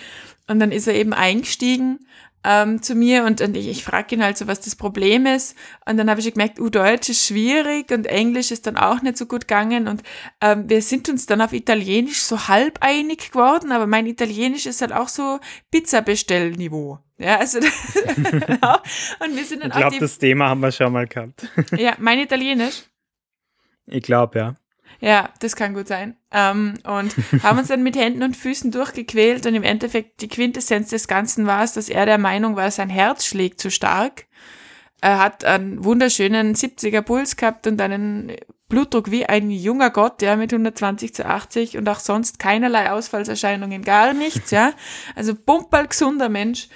Und 0.48 0.60
dann 0.60 0.72
ist 0.72 0.88
er 0.88 0.96
eben 0.96 1.14
eingestiegen 1.14 2.00
ähm, 2.44 2.82
zu 2.82 2.96
mir 2.96 3.26
und, 3.26 3.42
und 3.42 3.58
ich, 3.58 3.68
ich 3.68 3.84
frage 3.84 4.16
ihn 4.16 4.24
halt 4.24 4.38
so, 4.38 4.48
was 4.48 4.62
das 4.62 4.76
Problem 4.76 5.26
ist. 5.26 5.56
Und 5.86 5.98
dann 5.98 6.10
habe 6.10 6.20
ich 6.20 6.32
gemerkt, 6.32 6.60
uh, 6.60 6.70
Deutsch 6.70 7.10
ist 7.10 7.26
schwierig 7.26 7.92
und 7.92 8.08
Englisch 8.08 8.52
ist 8.52 8.68
dann 8.68 8.78
auch 8.78 9.02
nicht 9.02 9.18
so 9.18 9.26
gut 9.26 9.48
gegangen. 9.48 9.88
Und 9.88 10.04
ähm, 10.42 10.70
wir 10.70 10.82
sind 10.82 11.10
uns 11.10 11.26
dann 11.26 11.42
auf 11.42 11.54
Italienisch 11.54 12.22
so 12.22 12.48
halb 12.48 12.78
einig 12.82 13.32
geworden, 13.32 13.72
aber 13.72 13.88
mein 13.88 14.06
Italienisch 14.06 14.66
ist 14.66 14.82
halt 14.82 14.94
auch 14.94 15.10
so 15.10 15.40
Pizza-Bestellniveau. 15.72 17.00
Ja, 17.18 17.40
also 17.40 17.60
genau. 18.16 18.78
und 19.20 19.36
wir 19.36 19.44
sind 19.44 19.64
dann 19.64 19.72
Ich 19.72 19.78
glaube, 19.78 19.98
das 20.00 20.18
Thema 20.18 20.50
haben 20.50 20.62
wir 20.62 20.72
schon 20.72 20.94
mal 20.94 21.08
gehabt. 21.08 21.48
ja, 21.78 21.96
mein 22.00 22.20
Italienisch. 22.20 22.84
Ich 23.88 24.04
glaube, 24.04 24.40
ja. 24.40 24.56
Ja, 25.00 25.30
das 25.40 25.56
kann 25.56 25.74
gut 25.74 25.88
sein. 25.88 26.16
Ähm, 26.32 26.76
und 26.84 27.14
haben 27.44 27.60
uns 27.60 27.68
dann 27.68 27.84
mit 27.84 27.96
Händen 27.96 28.24
und 28.24 28.36
Füßen 28.36 28.72
durchgequält 28.72 29.46
und 29.46 29.56
im 29.56 29.64
Endeffekt 29.64 30.22
die 30.22 30.28
Quintessenz 30.28 30.90
des 30.90 31.08
Ganzen 31.08 31.46
war 31.46 31.64
es, 31.64 31.74
dass 31.74 31.90
er 31.90 32.06
der 32.06 32.18
Meinung 32.18 32.56
war, 32.56 32.72
sein 32.72 32.90
Herz 32.90 33.26
schlägt 33.26 33.62
zu 33.62 33.70
stark. 33.70 34.26
Er 35.02 35.20
hat 35.20 35.46
einen 35.46 35.84
wunderschönen 35.84 36.56
70er 36.56 37.02
Puls 37.02 37.36
gehabt 37.36 37.68
und 37.68 37.80
einen 37.80 38.32
Blutdruck 38.68 39.12
wie 39.12 39.26
ein 39.26 39.52
junger 39.52 39.92
Gott, 39.92 40.22
ja, 40.22 40.36
mit 40.36 40.52
120 40.52 41.14
zu 41.14 41.26
80 41.26 41.78
und 41.78 41.88
auch 41.88 42.00
sonst 42.00 42.40
keinerlei 42.40 42.92
Ausfallserscheinungen, 42.92 43.84
gar 43.84 44.14
nichts, 44.14 44.52
ja. 44.52 44.74
Also 45.16 45.36
pumperl 45.36 45.88
gesunder 45.88 46.30
Mensch. 46.30 46.68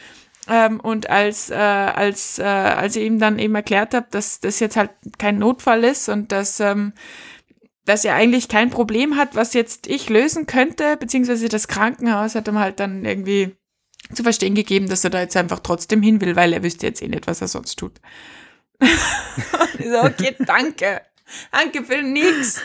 Ähm, 0.47 0.79
und 0.79 1.09
als, 1.09 1.49
äh, 1.49 1.55
als, 1.55 2.39
äh, 2.39 2.43
als 2.43 2.95
ich 2.95 3.03
ihm 3.03 3.19
dann 3.19 3.37
eben 3.37 3.53
erklärt 3.53 3.93
habe, 3.93 4.07
dass 4.09 4.39
das 4.39 4.59
jetzt 4.59 4.75
halt 4.75 4.91
kein 5.19 5.37
Notfall 5.37 5.83
ist 5.83 6.09
und 6.09 6.31
dass 6.31 6.59
ähm, 6.59 6.93
dass 7.85 8.05
er 8.05 8.15
eigentlich 8.15 8.47
kein 8.47 8.69
Problem 8.69 9.17
hat, 9.17 9.35
was 9.35 9.53
jetzt 9.53 9.87
ich 9.87 10.09
lösen 10.09 10.45
könnte, 10.45 10.97
beziehungsweise 10.97 11.49
das 11.49 11.67
Krankenhaus 11.67 12.35
hat 12.35 12.47
ihm 12.47 12.59
halt 12.59 12.79
dann 12.79 13.05
irgendwie 13.05 13.55
zu 14.13 14.23
verstehen 14.23 14.55
gegeben, 14.55 14.89
dass 14.89 15.03
er 15.03 15.09
da 15.09 15.21
jetzt 15.21 15.37
einfach 15.37 15.59
trotzdem 15.59 16.01
hin 16.01 16.21
will, 16.21 16.35
weil 16.35 16.53
er 16.53 16.63
wüsste 16.63 16.87
jetzt 16.87 17.01
eh 17.01 17.07
nicht, 17.07 17.27
was 17.27 17.41
er 17.41 17.47
sonst 17.47 17.77
tut. 17.77 17.99
so, 18.79 20.01
okay, 20.03 20.35
danke. 20.39 21.01
Danke 21.51 21.83
für 21.83 22.01
nichts. 22.01 22.61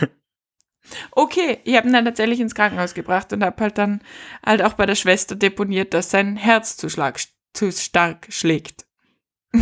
Okay, 1.13 1.61
ich 1.65 1.77
habe 1.77 1.89
ihn 1.89 1.93
dann 1.93 2.05
tatsächlich 2.05 2.41
ins 2.41 2.55
Krankenhaus 2.55 2.95
gebracht 2.95 3.33
und 3.33 3.45
habe 3.45 3.63
halt 3.63 3.79
dann 3.79 4.03
halt 4.45 4.63
auch 4.63 4.75
bei 4.75 4.87
der 4.87 4.95
Schwester 4.95 5.35
deponiert, 5.35 5.95
dass 5.95 6.11
sein 6.11 6.37
Herzzuschlag 6.37 7.21
zu 7.53 7.73
stark 7.73 8.27
schlägt. 8.29 8.87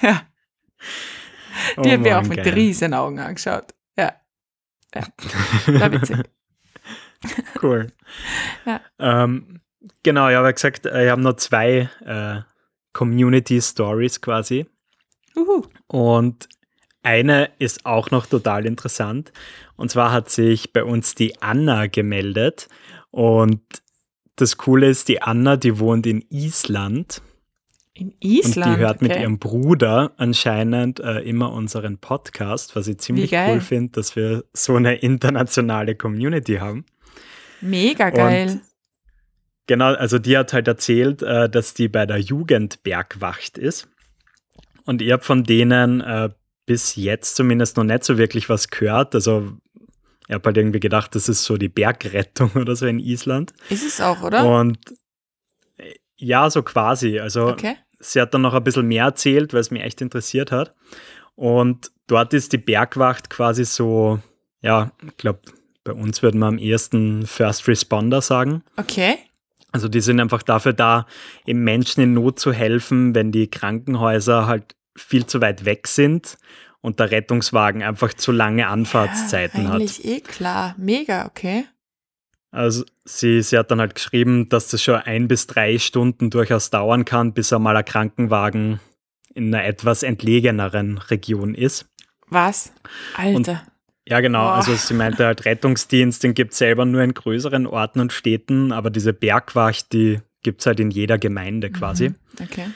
ja. 0.00 0.26
Die 1.76 1.88
oh 1.88 1.92
haben 1.92 2.02
mir 2.02 2.18
auch 2.18 2.22
mit 2.22 2.42
geil. 2.42 2.54
riesen 2.54 2.94
Augen 2.94 3.18
angeschaut. 3.18 3.74
Ja. 3.96 4.14
Ja. 4.94 5.02
War 5.66 5.92
witzig. 5.92 6.18
cool. 7.62 7.86
Ja. 8.64 8.80
Ähm, 8.98 9.60
genau, 10.02 10.28
ich 10.28 10.36
habe 10.36 10.52
gesagt, 10.52 10.86
ich 10.86 11.08
habe 11.08 11.20
noch 11.20 11.36
zwei 11.36 11.88
äh, 12.04 12.40
Community 12.92 13.60
Stories 13.60 14.20
quasi. 14.20 14.66
Uhu. 15.34 15.64
Und 15.88 16.48
eine 17.02 17.50
ist 17.58 17.84
auch 17.84 18.10
noch 18.10 18.26
total 18.26 18.66
interessant. 18.66 19.32
Und 19.76 19.90
zwar 19.90 20.12
hat 20.12 20.30
sich 20.30 20.72
bei 20.72 20.84
uns 20.84 21.14
die 21.14 21.40
Anna 21.42 21.86
gemeldet. 21.86 22.68
Und 23.10 23.62
das 24.36 24.56
Coole 24.56 24.88
ist, 24.88 25.08
die 25.08 25.22
Anna, 25.22 25.56
die 25.56 25.78
wohnt 25.78 26.06
in 26.06 26.24
Island. 26.30 27.22
In 27.94 28.14
Island? 28.20 28.66
Und 28.66 28.74
die 28.74 28.80
hört 28.80 28.96
okay. 28.96 29.08
mit 29.08 29.16
ihrem 29.18 29.38
Bruder 29.38 30.12
anscheinend 30.16 31.00
äh, 31.00 31.20
immer 31.20 31.52
unseren 31.52 31.98
Podcast, 31.98 32.74
was 32.74 32.88
ich 32.88 32.98
ziemlich 32.98 33.32
cool 33.32 33.60
finde, 33.60 33.92
dass 33.92 34.16
wir 34.16 34.44
so 34.54 34.76
eine 34.76 34.96
internationale 34.96 35.94
Community 35.94 36.56
haben. 36.56 36.86
Mega 37.60 38.10
geil. 38.10 38.50
Und 38.50 38.60
genau, 39.66 39.92
also 39.92 40.18
die 40.18 40.36
hat 40.38 40.52
halt 40.52 40.68
erzählt, 40.68 41.22
äh, 41.22 41.50
dass 41.50 41.74
die 41.74 41.88
bei 41.88 42.06
der 42.06 42.18
Jugendbergwacht 42.18 43.58
ist. 43.58 43.88
Und 44.84 45.02
ich 45.02 45.12
habe 45.12 45.22
von 45.22 45.44
denen 45.44 46.00
äh, 46.00 46.30
bis 46.66 46.96
jetzt 46.96 47.36
zumindest 47.36 47.76
noch 47.76 47.84
nicht 47.84 48.04
so 48.04 48.18
wirklich 48.18 48.48
was 48.48 48.68
gehört. 48.68 49.14
Also 49.14 49.52
ich 50.28 50.34
habe 50.34 50.46
halt 50.46 50.56
irgendwie 50.56 50.80
gedacht, 50.80 51.14
das 51.14 51.28
ist 51.28 51.44
so 51.44 51.56
die 51.56 51.68
Bergrettung 51.68 52.50
oder 52.54 52.74
so 52.74 52.86
in 52.86 52.98
Island. 52.98 53.52
Ist 53.68 53.84
es 53.84 54.00
auch, 54.00 54.22
oder? 54.22 54.44
Und 54.60 54.78
ja, 56.22 56.48
so 56.50 56.62
quasi. 56.62 57.18
Also 57.18 57.48
okay. 57.48 57.76
sie 57.98 58.20
hat 58.20 58.32
dann 58.32 58.42
noch 58.42 58.54
ein 58.54 58.64
bisschen 58.64 58.86
mehr 58.86 59.04
erzählt, 59.04 59.52
weil 59.52 59.60
es 59.60 59.70
mich 59.70 59.82
echt 59.82 60.00
interessiert 60.00 60.52
hat. 60.52 60.74
Und 61.34 61.90
dort 62.06 62.32
ist 62.32 62.52
die 62.52 62.58
Bergwacht 62.58 63.28
quasi 63.28 63.64
so, 63.64 64.20
ja, 64.60 64.92
ich 65.06 65.16
glaube, 65.16 65.40
bei 65.84 65.92
uns 65.92 66.22
würde 66.22 66.38
man 66.38 66.54
am 66.54 66.58
ehesten 66.58 67.26
First 67.26 67.66
Responder 67.66 68.20
sagen. 68.20 68.62
Okay. 68.76 69.16
Also 69.72 69.88
die 69.88 70.00
sind 70.00 70.20
einfach 70.20 70.42
dafür 70.42 70.74
da, 70.74 71.06
eben 71.46 71.64
Menschen 71.64 72.02
in 72.02 72.14
Not 72.14 72.38
zu 72.38 72.52
helfen, 72.52 73.14
wenn 73.14 73.32
die 73.32 73.48
Krankenhäuser 73.48 74.46
halt 74.46 74.76
viel 74.94 75.26
zu 75.26 75.40
weit 75.40 75.64
weg 75.64 75.88
sind 75.88 76.36
und 76.82 77.00
der 77.00 77.10
Rettungswagen 77.10 77.82
einfach 77.82 78.12
zu 78.14 78.30
lange 78.30 78.68
Anfahrtszeiten 78.68 79.64
ja, 79.64 79.72
eigentlich 79.72 79.98
hat. 79.98 80.04
eh 80.04 80.20
klar. 80.20 80.74
Mega, 80.78 81.26
okay. 81.26 81.64
Also 82.52 82.84
sie, 83.04 83.42
sie 83.42 83.58
hat 83.58 83.70
dann 83.70 83.80
halt 83.80 83.94
geschrieben, 83.94 84.48
dass 84.48 84.68
das 84.68 84.82
schon 84.82 84.96
ein 84.96 85.26
bis 85.26 85.46
drei 85.46 85.78
Stunden 85.78 86.28
durchaus 86.30 86.70
dauern 86.70 87.04
kann, 87.06 87.32
bis 87.32 87.52
einmal 87.52 87.76
ein 87.76 87.84
Krankenwagen 87.84 88.78
in 89.34 89.54
einer 89.54 89.64
etwas 89.64 90.02
entlegeneren 90.02 90.98
Region 90.98 91.54
ist. 91.54 91.86
Was? 92.28 92.72
Alter. 93.16 93.36
Und, 93.36 93.48
ja, 94.06 94.20
genau. 94.20 94.44
Boah. 94.44 94.54
Also 94.54 94.74
sie 94.74 94.94
meinte 94.94 95.24
halt, 95.24 95.44
Rettungsdienst, 95.46 96.22
den 96.22 96.34
gibt 96.34 96.52
es 96.52 96.58
selber 96.58 96.84
nur 96.84 97.02
in 97.02 97.14
größeren 97.14 97.66
Orten 97.66 98.00
und 98.00 98.12
Städten, 98.12 98.70
aber 98.72 98.90
diese 98.90 99.14
Bergwacht, 99.14 99.92
die 99.92 100.20
gibt 100.42 100.60
es 100.60 100.66
halt 100.66 100.80
in 100.80 100.90
jeder 100.90 101.18
Gemeinde 101.18 101.70
quasi. 101.70 102.10
Mhm. 102.10 102.16
Okay. 102.42 102.66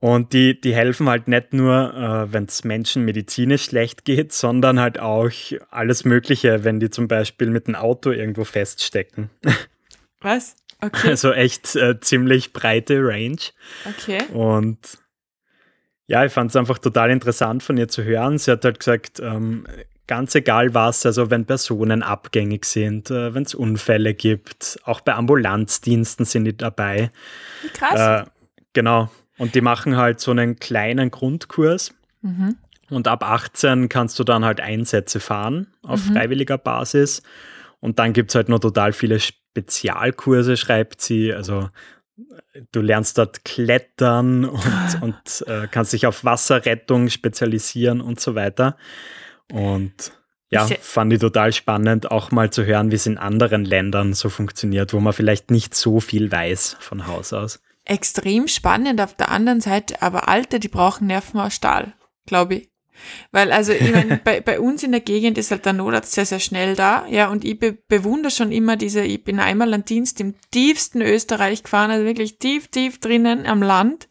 Und 0.00 0.32
die, 0.34 0.60
die 0.60 0.74
helfen 0.74 1.08
halt 1.08 1.28
nicht 1.28 1.54
nur, 1.54 1.94
äh, 1.94 2.32
wenn 2.32 2.44
es 2.44 2.64
Menschen 2.64 3.04
medizinisch 3.04 3.64
schlecht 3.64 4.04
geht, 4.04 4.32
sondern 4.32 4.78
halt 4.78 4.98
auch 4.98 5.30
alles 5.70 6.04
Mögliche, 6.04 6.62
wenn 6.62 6.78
die 6.78 6.90
zum 6.90 7.08
Beispiel 7.08 7.48
mit 7.48 7.66
dem 7.68 7.74
Auto 7.74 8.10
irgendwo 8.10 8.44
feststecken. 8.44 9.30
Was? 10.20 10.56
Okay. 10.80 11.08
Also 11.08 11.32
echt 11.32 11.74
äh, 11.76 11.98
ziemlich 12.00 12.52
breite 12.52 12.98
Range. 13.00 13.38
Okay. 13.86 14.22
Und 14.32 14.98
ja, 16.06 16.24
ich 16.24 16.32
fand 16.32 16.50
es 16.50 16.56
einfach 16.56 16.78
total 16.78 17.10
interessant 17.10 17.62
von 17.62 17.78
ihr 17.78 17.88
zu 17.88 18.04
hören. 18.04 18.36
Sie 18.36 18.50
hat 18.50 18.64
halt 18.64 18.78
gesagt, 18.80 19.20
ähm, 19.20 19.66
ganz 20.06 20.34
egal 20.34 20.74
was, 20.74 21.06
also 21.06 21.30
wenn 21.30 21.46
Personen 21.46 22.02
abgängig 22.02 22.66
sind, 22.66 23.10
äh, 23.10 23.34
wenn 23.34 23.44
es 23.44 23.54
Unfälle 23.54 24.14
gibt, 24.14 24.78
auch 24.84 25.00
bei 25.00 25.14
Ambulanzdiensten 25.14 26.26
sind 26.26 26.44
die 26.44 26.56
dabei. 26.56 27.10
Krass. 27.72 28.26
Äh, 28.26 28.30
genau. 28.74 29.10
Und 29.38 29.54
die 29.54 29.60
machen 29.60 29.96
halt 29.96 30.20
so 30.20 30.30
einen 30.30 30.56
kleinen 30.56 31.10
Grundkurs. 31.10 31.94
Mhm. 32.22 32.56
Und 32.90 33.08
ab 33.08 33.24
18 33.24 33.88
kannst 33.88 34.18
du 34.18 34.24
dann 34.24 34.44
halt 34.44 34.60
Einsätze 34.60 35.20
fahren 35.20 35.66
auf 35.82 36.06
mhm. 36.06 36.14
freiwilliger 36.14 36.58
Basis. 36.58 37.22
Und 37.80 37.98
dann 37.98 38.12
gibt 38.12 38.30
es 38.30 38.34
halt 38.34 38.48
noch 38.48 38.60
total 38.60 38.92
viele 38.92 39.18
Spezialkurse, 39.20 40.56
schreibt 40.56 41.00
sie. 41.00 41.32
Also 41.32 41.70
du 42.72 42.80
lernst 42.80 43.18
dort 43.18 43.44
klettern 43.44 44.44
und, 44.44 44.62
und 45.00 45.44
äh, 45.48 45.66
kannst 45.70 45.92
dich 45.92 46.06
auf 46.06 46.24
Wasserrettung 46.24 47.08
spezialisieren 47.08 48.00
und 48.00 48.20
so 48.20 48.34
weiter. 48.34 48.76
Und 49.50 50.12
ja, 50.50 50.68
fand 50.80 51.12
ich 51.12 51.18
total 51.18 51.52
spannend, 51.52 52.12
auch 52.12 52.30
mal 52.30 52.50
zu 52.50 52.64
hören, 52.64 52.92
wie 52.92 52.96
es 52.96 53.06
in 53.06 53.18
anderen 53.18 53.64
Ländern 53.64 54.14
so 54.14 54.28
funktioniert, 54.28 54.92
wo 54.92 55.00
man 55.00 55.12
vielleicht 55.12 55.50
nicht 55.50 55.74
so 55.74 55.98
viel 55.98 56.30
weiß 56.30 56.76
von 56.78 57.08
Haus 57.08 57.32
aus 57.32 57.63
extrem 57.84 58.48
spannend 58.48 59.00
auf 59.00 59.14
der 59.14 59.30
anderen 59.30 59.60
Seite, 59.60 60.00
aber 60.02 60.28
Alte, 60.28 60.60
die 60.60 60.68
brauchen 60.68 61.06
Nerven 61.06 61.40
aus 61.40 61.54
Stahl, 61.54 61.94
glaube 62.26 62.54
ich. 62.54 62.70
Weil, 63.32 63.52
also, 63.52 63.72
ich 63.72 63.90
meine, 63.92 64.16
bei, 64.24 64.40
bei 64.40 64.60
uns 64.60 64.82
in 64.82 64.92
der 64.92 65.00
Gegend 65.00 65.36
ist 65.36 65.50
halt 65.50 65.66
der 65.66 65.72
Notarzt 65.72 66.12
sehr, 66.12 66.26
sehr 66.26 66.40
schnell 66.40 66.76
da, 66.76 67.06
ja, 67.08 67.28
und 67.28 67.44
ich 67.44 67.58
be 67.58 67.76
bewundere 67.88 68.30
schon 68.30 68.52
immer 68.52 68.76
diese, 68.76 69.02
ich 69.02 69.24
bin 69.24 69.40
einmal 69.40 69.74
an 69.74 69.84
Dienst 69.84 70.20
im 70.20 70.34
tiefsten 70.50 71.02
Österreich 71.02 71.62
gefahren, 71.62 71.90
also 71.90 72.04
wirklich 72.04 72.38
tief, 72.38 72.68
tief 72.68 73.00
drinnen 73.00 73.46
am 73.46 73.62
Land. 73.62 74.08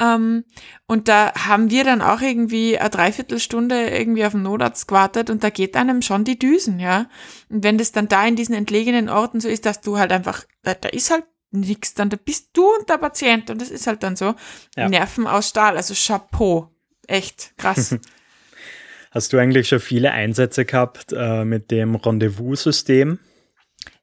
Ähm, 0.00 0.44
und 0.86 1.08
da 1.08 1.32
haben 1.34 1.70
wir 1.70 1.84
dann 1.84 2.00
auch 2.02 2.20
irgendwie 2.22 2.78
eine 2.78 2.90
Dreiviertelstunde 2.90 3.90
irgendwie 3.90 4.24
auf 4.24 4.32
den 4.32 4.42
Notarzt 4.42 4.88
gewartet 4.88 5.30
und 5.30 5.44
da 5.44 5.50
geht 5.50 5.76
einem 5.76 6.02
schon 6.02 6.24
die 6.24 6.38
Düsen, 6.38 6.80
ja. 6.80 7.06
Und 7.48 7.64
wenn 7.64 7.78
das 7.78 7.92
dann 7.92 8.08
da 8.08 8.26
in 8.26 8.36
diesen 8.36 8.54
entlegenen 8.54 9.08
Orten 9.08 9.40
so 9.40 9.48
ist, 9.48 9.66
dass 9.66 9.80
du 9.80 9.98
halt 9.98 10.12
einfach, 10.12 10.44
da, 10.62 10.74
da 10.74 10.88
ist 10.88 11.10
halt 11.10 11.24
nix 11.50 11.94
dann, 11.94 12.10
da 12.10 12.16
bist 12.16 12.50
du 12.52 12.64
und 12.78 12.88
der 12.88 12.98
Patient 12.98 13.50
und 13.50 13.60
das 13.60 13.70
ist 13.70 13.86
halt 13.86 14.02
dann 14.02 14.16
so. 14.16 14.34
Ja. 14.76 14.88
Nerven 14.88 15.26
aus 15.26 15.48
Stahl, 15.48 15.76
also 15.76 15.94
Chapeau. 15.94 16.70
Echt 17.06 17.52
krass. 17.56 17.96
Hast 19.10 19.32
du 19.32 19.38
eigentlich 19.38 19.68
schon 19.68 19.80
viele 19.80 20.12
Einsätze 20.12 20.64
gehabt 20.64 21.12
äh, 21.12 21.44
mit 21.44 21.72
dem 21.72 21.96
Rendezvous-System? 21.96 23.18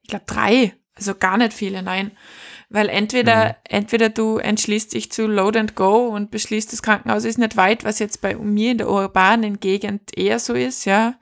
Ich 0.02 0.08
glaube 0.08 0.26
drei, 0.26 0.74
also 0.94 1.14
gar 1.14 1.38
nicht 1.38 1.54
viele, 1.54 1.82
nein. 1.82 2.12
Weil 2.68 2.90
entweder, 2.90 3.46
mhm. 3.46 3.54
entweder 3.64 4.10
du 4.10 4.36
entschließt 4.36 4.92
dich 4.92 5.10
zu 5.10 5.26
Load 5.26 5.58
and 5.58 5.74
Go 5.74 6.08
und 6.08 6.30
beschließt, 6.30 6.70
das 6.70 6.82
Krankenhaus 6.82 7.24
ist 7.24 7.38
nicht 7.38 7.56
weit, 7.56 7.84
was 7.84 7.98
jetzt 7.98 8.20
bei 8.20 8.34
mir 8.36 8.72
in 8.72 8.78
der 8.78 8.90
urbanen 8.90 9.60
Gegend 9.60 10.16
eher 10.18 10.38
so 10.38 10.52
ist, 10.52 10.84
ja. 10.84 11.14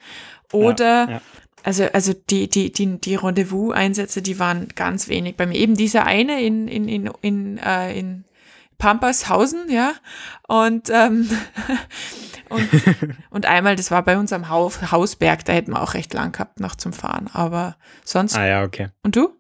Oder 0.53 1.05
ja, 1.05 1.11
ja 1.11 1.23
also, 1.67 1.85
also 1.93 2.13
die, 2.13 2.49
die, 2.49 2.71
die, 2.71 3.01
die 3.01 3.17
Rendezvous-Einsätze, 3.17 4.23
die 4.23 4.39
waren 4.39 4.69
ganz 4.77 5.09
wenig 5.09 5.37
bei 5.37 5.47
mir. 5.47 5.57
Eben 5.57 5.75
dieser 5.75 6.07
eine 6.07 6.41
in, 6.41 6.69
in, 6.69 6.87
in, 6.89 7.11
in, 7.23 7.59
äh, 7.59 7.99
in 7.99 8.25
Pampershausen, 8.79 9.69
ja. 9.69 9.95
Und, 10.47 10.91
ähm, 10.91 11.29
und, 12.51 12.69
und 13.31 13.47
einmal, 13.47 13.75
das 13.75 13.91
war 13.91 14.05
bei 14.05 14.17
uns 14.17 14.33
am 14.33 14.49
Haus, 14.49 14.93
Hausberg, 14.93 15.45
da 15.45 15.55
hätten 15.55 15.73
wir 15.73 15.83
auch 15.83 15.95
recht 15.95 16.15
lang 16.15 16.31
gehabt 16.31 16.61
noch 16.61 16.77
zum 16.77 16.93
Fahren. 16.93 17.29
Aber 17.33 17.75
sonst. 18.05 18.37
Ah 18.37 18.47
ja, 18.47 18.63
okay. 18.63 18.91
Und 19.03 19.17
du? 19.17 19.31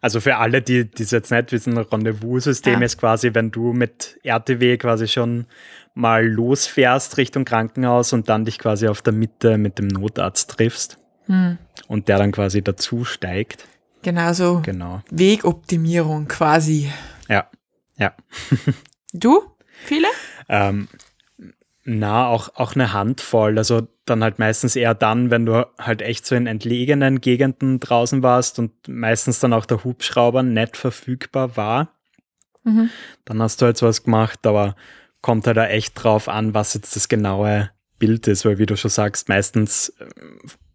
Also 0.00 0.20
für 0.20 0.36
alle, 0.36 0.62
die 0.62 0.88
es 0.98 1.10
jetzt 1.10 1.32
nicht 1.32 1.52
wissen, 1.52 1.76
Rendezvous-System 1.76 2.80
ja. 2.80 2.86
ist 2.86 2.96
quasi, 2.96 3.34
wenn 3.34 3.50
du 3.50 3.74
mit 3.74 4.18
RTW 4.22 4.78
quasi 4.78 5.06
schon 5.06 5.44
mal 5.92 6.26
losfährst 6.26 7.18
Richtung 7.18 7.44
Krankenhaus 7.44 8.14
und 8.14 8.30
dann 8.30 8.46
dich 8.46 8.58
quasi 8.58 8.88
auf 8.88 9.02
der 9.02 9.12
Mitte 9.12 9.58
mit 9.58 9.78
dem 9.78 9.88
Notarzt 9.88 10.50
triffst. 10.52 10.98
Hm. 11.26 11.58
Und 11.88 12.08
der 12.08 12.18
dann 12.18 12.32
quasi 12.32 12.62
dazu 12.62 13.04
steigt. 13.04 13.66
Genau 14.02 14.32
so. 14.32 14.60
Genau. 14.62 15.02
Wegoptimierung 15.10 16.28
quasi. 16.28 16.90
Ja, 17.28 17.48
ja. 17.96 18.14
du? 19.12 19.42
Viele? 19.84 20.08
Ähm, 20.48 20.88
na, 21.84 22.26
auch, 22.28 22.50
auch 22.54 22.74
eine 22.74 22.92
Handvoll. 22.92 23.58
Also 23.58 23.88
dann 24.06 24.22
halt 24.22 24.38
meistens 24.38 24.76
eher 24.76 24.94
dann, 24.94 25.30
wenn 25.30 25.46
du 25.46 25.66
halt 25.78 26.02
echt 26.02 26.26
so 26.26 26.34
in 26.34 26.46
entlegenen 26.46 27.20
Gegenden 27.20 27.80
draußen 27.80 28.22
warst 28.22 28.58
und 28.58 28.72
meistens 28.88 29.40
dann 29.40 29.52
auch 29.52 29.66
der 29.66 29.84
Hubschrauber 29.84 30.42
nicht 30.42 30.76
verfügbar 30.76 31.56
war. 31.56 31.90
Mhm. 32.64 32.90
Dann 33.24 33.42
hast 33.42 33.60
du 33.60 33.66
halt 33.66 33.76
sowas 33.76 34.02
gemacht, 34.02 34.46
aber 34.46 34.76
kommt 35.20 35.46
halt 35.46 35.56
da 35.56 35.66
echt 35.66 36.02
drauf 36.02 36.28
an, 36.28 36.54
was 36.54 36.74
jetzt 36.74 36.96
das 36.96 37.08
genaue 37.08 37.70
Bild 37.98 38.26
ist, 38.28 38.44
weil 38.44 38.58
wie 38.58 38.66
du 38.66 38.76
schon 38.76 38.90
sagst, 38.90 39.28
meistens 39.28 39.90
äh, 40.00 40.06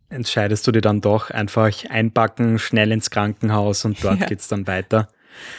entscheidest 0.09 0.65
du 0.67 0.71
dir 0.71 0.81
dann 0.81 1.01
doch 1.01 1.29
einfach 1.29 1.71
einpacken, 1.89 2.59
schnell 2.59 2.91
ins 2.91 3.09
Krankenhaus 3.09 3.85
und 3.85 4.03
dort 4.03 4.19
ja. 4.19 4.25
geht 4.25 4.39
es 4.39 4.47
dann 4.47 4.67
weiter. 4.67 5.07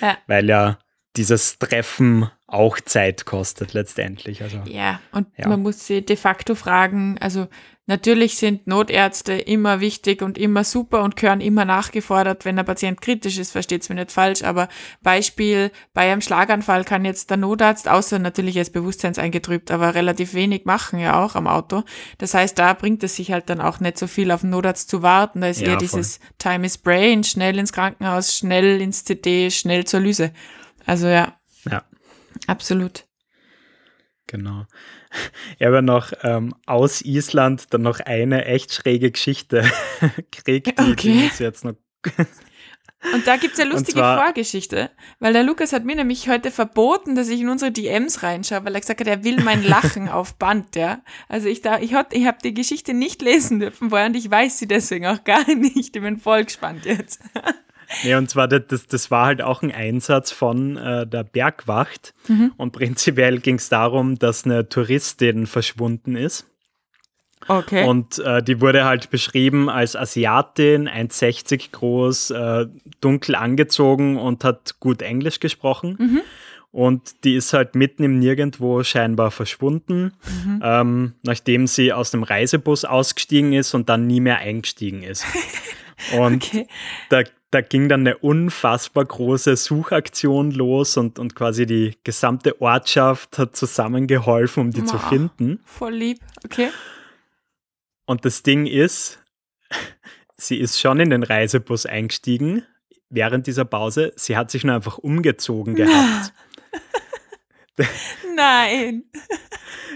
Ja. 0.01 0.19
Weil 0.27 0.49
ja 0.49 0.79
dieses 1.17 1.59
Treffen 1.59 2.31
auch 2.51 2.81
Zeit 2.81 3.27
kostet 3.27 3.75
letztendlich. 3.75 4.43
Also, 4.43 4.61
ja, 4.67 5.01
und 5.13 5.29
ja. 5.37 5.49
man 5.49 5.63
muss 5.63 5.87
sie 5.87 6.05
de 6.05 6.17
facto 6.17 6.55
fragen, 6.55 7.17
also 7.21 7.47
natürlich 7.87 8.37
sind 8.37 8.67
Notärzte 8.67 9.35
immer 9.35 9.81
wichtig 9.81 10.21
und 10.21 10.37
immer 10.37 10.65
super 10.65 11.03
und 11.05 11.17
gehören 11.17 11.41
immer 11.41 11.65
nachgefordert, 11.65 12.45
wenn 12.45 12.57
der 12.57 12.65
Patient 12.65 13.01
kritisch 13.01 13.39
ist, 13.39 13.53
versteht 13.53 13.83
es 13.83 13.89
mir 13.89 13.95
nicht 13.95 14.11
falsch, 14.11 14.43
aber 14.43 14.69
Beispiel, 15.01 15.71
bei 15.95 16.11
einem 16.11 16.21
Schlaganfall 16.21 16.85
kann 16.85 17.05
jetzt 17.05 17.31
der 17.31 17.37
Notarzt, 17.37 17.89
außer 17.89 18.19
natürlich 18.19 18.57
ist 18.57 18.73
bewusstseinseingetrübt, 18.73 19.71
aber 19.71 19.95
relativ 19.95 20.35
wenig 20.35 20.65
machen 20.65 20.99
ja 20.99 21.25
auch 21.25 21.37
am 21.37 21.47
Auto. 21.47 21.85
Das 22.19 22.35
heißt, 22.35 22.59
da 22.59 22.75
bringt 22.75 23.05
es 23.05 23.17
sich 23.17 23.31
halt 23.31 23.49
dann 23.49 23.61
auch 23.61 23.79
nicht 23.79 23.97
so 23.97 24.09
viel 24.09 24.33
auf 24.33 24.41
den 24.41 24.51
Notarzt 24.51 24.91
zu 24.91 25.03
warten, 25.03 25.41
da 25.41 25.49
ist 25.49 25.61
ja, 25.61 25.69
eher 25.69 25.73
voll. 25.75 25.81
dieses 25.81 26.19
Time 26.39 26.67
is 26.67 26.79
Brain, 26.79 27.23
schnell 27.23 27.59
ins 27.59 27.73
Krankenhaus, 27.73 28.37
schnell 28.37 28.81
ins 28.81 29.05
CT, 29.05 29.53
schnell 29.53 29.85
zur 29.85 30.01
Lyse. 30.01 30.33
Also 30.85 31.07
ja. 31.07 31.37
Ja. 31.71 31.83
Absolut. 32.47 33.07
Genau. 34.31 34.65
Ich 35.59 35.67
habe 35.67 35.83
noch 35.83 36.13
ähm, 36.23 36.55
aus 36.67 37.03
Island 37.03 37.75
dann 37.75 37.83
noch 37.83 37.99
eine 37.99 38.45
echt 38.45 38.73
schräge 38.73 39.11
Geschichte 39.11 39.69
gekriegt, 40.31 40.79
die, 40.79 40.93
okay. 40.93 41.31
die 41.37 41.43
jetzt 41.43 41.65
noch. 41.65 41.75
Und 43.13 43.27
da 43.27 43.37
gibt 43.37 43.55
es 43.55 43.61
eine 43.61 43.71
lustige 43.71 43.99
zwar, 43.99 44.23
Vorgeschichte, 44.23 44.91
weil 45.19 45.33
der 45.33 45.43
Lukas 45.43 45.73
hat 45.73 45.85
mir 45.85 45.97
nämlich 45.97 46.29
heute 46.29 46.51
verboten, 46.51 47.15
dass 47.15 47.29
ich 47.29 47.41
in 47.41 47.49
unsere 47.49 47.73
DMs 47.73 48.23
reinschaue, 48.23 48.65
weil 48.65 48.75
er 48.75 48.81
gesagt 48.81 49.01
hat, 49.01 49.07
er 49.07 49.25
will 49.25 49.43
mein 49.43 49.65
Lachen 49.65 50.09
auf 50.09 50.37
Band, 50.37 50.77
ja. 50.77 51.03
Also 51.29 51.49
ich 51.49 51.63
da, 51.63 51.81
ich, 51.81 51.93
ich 52.13 52.27
habe 52.27 52.39
die 52.45 52.55
Geschichte 52.55 52.95
nicht 52.95 53.23
lesen 53.23 53.59
dürfen 53.59 53.91
vorher 53.91 54.07
und 54.07 54.17
ich 54.17 54.31
weiß 54.31 54.59
sie 54.59 54.69
deswegen 54.69 55.07
auch 55.07 55.25
gar 55.25 55.47
nicht. 55.53 55.77
Ich 55.77 55.93
bin 55.93 56.19
voll 56.19 56.45
gespannt 56.45 56.85
jetzt. 56.85 57.21
Nee, 58.05 58.15
und 58.15 58.31
zwar, 58.31 58.49
das, 58.49 58.87
das 58.87 59.11
war 59.11 59.27
halt 59.27 59.43
auch 59.43 59.63
ein 59.63 59.73
Einsatz 59.73 60.31
von 60.31 60.77
äh, 60.77 61.07
der 61.07 61.25
Bergwacht. 61.25 62.15
Mhm. 62.29 62.53
Und 62.57 62.73
prinzipiell 62.73 63.41
ging 63.41 63.57
es 63.57 63.69
darum, 63.69 64.19
dass 64.19 64.45
eine 64.45 64.69
Touristin 64.69 65.47
verschwunden 65.47 66.17
ist. 66.17 66.47
Okay. 67.49 67.85
Und 67.85 68.19
äh, 68.19 68.43
die 68.43 68.61
wurde 68.61 68.85
halt 68.85 69.11
beschrieben 69.11 69.69
als 69.69 69.97
Asiatin, 69.97 70.89
1,60 70.89 71.73
groß, 71.73 72.31
äh, 72.31 72.67
dunkel 73.01 73.35
angezogen 73.35 74.19
und 74.19 74.45
hat 74.45 74.79
gut 74.79 75.03
Englisch 75.03 75.41
gesprochen. 75.41 75.97
Mhm. 75.99 76.21
Und 76.73 77.25
die 77.25 77.35
ist 77.35 77.53
halt 77.53 77.75
mitten 77.75 78.05
im 78.05 78.21
Nirgendwo 78.21 78.85
scheinbar 78.85 79.33
verschwunden, 79.33 80.13
mhm. 80.45 80.61
ähm, 80.63 81.15
nachdem 81.23 81.67
sie 81.67 81.93
aus 81.93 82.13
dem 82.13 82.23
Reisebus 82.23 82.85
ausgestiegen 82.85 83.53
ist 83.53 83.75
und 83.75 83.89
dann 83.89 84.07
nie 84.07 84.21
mehr 84.21 84.39
eingestiegen 84.39 85.03
ist. 85.03 85.25
Und 86.17 86.45
okay. 86.45 86.67
da 87.11 87.25
da 87.51 87.61
ging 87.61 87.89
dann 87.89 88.01
eine 88.01 88.19
unfassbar 88.19 89.05
große 89.05 89.57
Suchaktion 89.57 90.53
los 90.53 90.97
und, 90.97 91.19
und 91.19 91.35
quasi 91.35 91.67
die 91.67 91.97
gesamte 92.05 92.61
Ortschaft 92.61 93.39
hat 93.39 93.57
zusammengeholfen, 93.57 94.63
um 94.65 94.71
die 94.71 94.83
wow, 94.83 94.91
zu 94.91 94.99
finden. 94.99 95.61
Voll 95.65 95.95
lieb, 95.95 96.21
okay. 96.45 96.69
Und 98.07 98.25
das 98.25 98.43
Ding 98.43 98.67
ist, 98.67 99.21
sie 100.37 100.59
ist 100.59 100.79
schon 100.79 101.01
in 101.01 101.11
den 101.11 101.23
Reisebus 101.23 101.87
eingestiegen 101.87 102.65
während 103.09 103.49
dieser 103.49 103.65
Pause. 103.65 104.13
Sie 104.17 104.37
hat 104.37 104.51
sich 104.51 104.63
nur 104.63 104.77
einfach 104.77 104.99
umgezogen 104.99 105.75
gehabt. 105.75 106.33
Nein. 108.37 109.05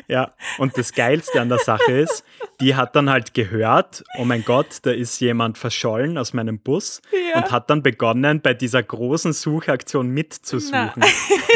Ja, 0.06 0.34
und 0.58 0.76
das 0.76 0.92
Geilste 0.92 1.40
an 1.40 1.48
der 1.48 1.58
Sache 1.58 1.92
ist, 1.92 2.24
die 2.60 2.74
hat 2.74 2.94
dann 2.94 3.10
halt 3.10 3.34
gehört, 3.34 4.04
oh 4.18 4.24
mein 4.24 4.44
Gott, 4.44 4.78
da 4.82 4.90
ist 4.90 5.20
jemand 5.20 5.58
verschollen 5.58 6.18
aus 6.18 6.32
meinem 6.32 6.58
Bus 6.58 7.00
ja. 7.12 7.38
und 7.38 7.50
hat 7.50 7.70
dann 7.70 7.82
begonnen, 7.82 8.40
bei 8.40 8.54
dieser 8.54 8.82
großen 8.82 9.32
Suchaktion 9.32 10.10
mitzusuchen. 10.10 11.02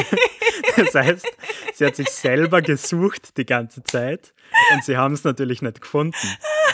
das 0.76 0.94
heißt, 0.94 1.26
sie 1.74 1.86
hat 1.86 1.96
sich 1.96 2.08
selber 2.08 2.62
gesucht 2.62 3.36
die 3.36 3.46
ganze 3.46 3.82
Zeit 3.82 4.32
und 4.72 4.84
sie 4.84 4.96
haben 4.96 5.14
es 5.14 5.24
natürlich 5.24 5.62
nicht 5.62 5.80
gefunden. 5.80 6.16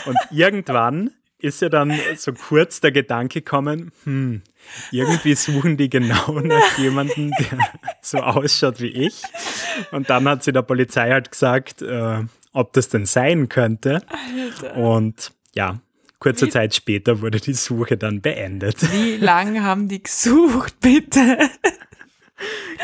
Und 0.05 0.17
irgendwann 0.31 1.11
ist 1.45 1.61
ja 1.61 1.69
dann 1.69 1.93
so 2.17 2.33
kurz 2.33 2.81
der 2.81 2.91
Gedanke 2.91 3.41
gekommen, 3.41 3.91
hm, 4.03 4.41
irgendwie 4.91 5.35
suchen 5.35 5.77
die 5.77 5.89
genau 5.89 6.39
nach 6.39 6.77
jemandem, 6.77 7.31
der 7.39 7.59
so 8.01 8.17
ausschaut 8.17 8.81
wie 8.81 8.87
ich. 8.87 9.21
Und 9.91 10.09
dann 10.09 10.27
hat 10.27 10.43
sie 10.43 10.51
der 10.51 10.63
Polizei 10.63 11.11
halt 11.11 11.31
gesagt, 11.31 11.81
äh, 11.81 12.23
ob 12.51 12.73
das 12.73 12.89
denn 12.89 13.05
sein 13.05 13.47
könnte. 13.47 14.01
Alter. 14.07 14.75
Und 14.75 15.31
ja, 15.53 15.79
kurze 16.19 16.47
wie? 16.47 16.49
Zeit 16.49 16.73
später 16.73 17.21
wurde 17.21 17.39
die 17.39 17.53
Suche 17.53 17.97
dann 17.97 18.21
beendet. 18.21 18.91
Wie 18.91 19.17
lange 19.17 19.63
haben 19.63 19.87
die 19.87 20.01
gesucht, 20.01 20.79
bitte? 20.79 21.37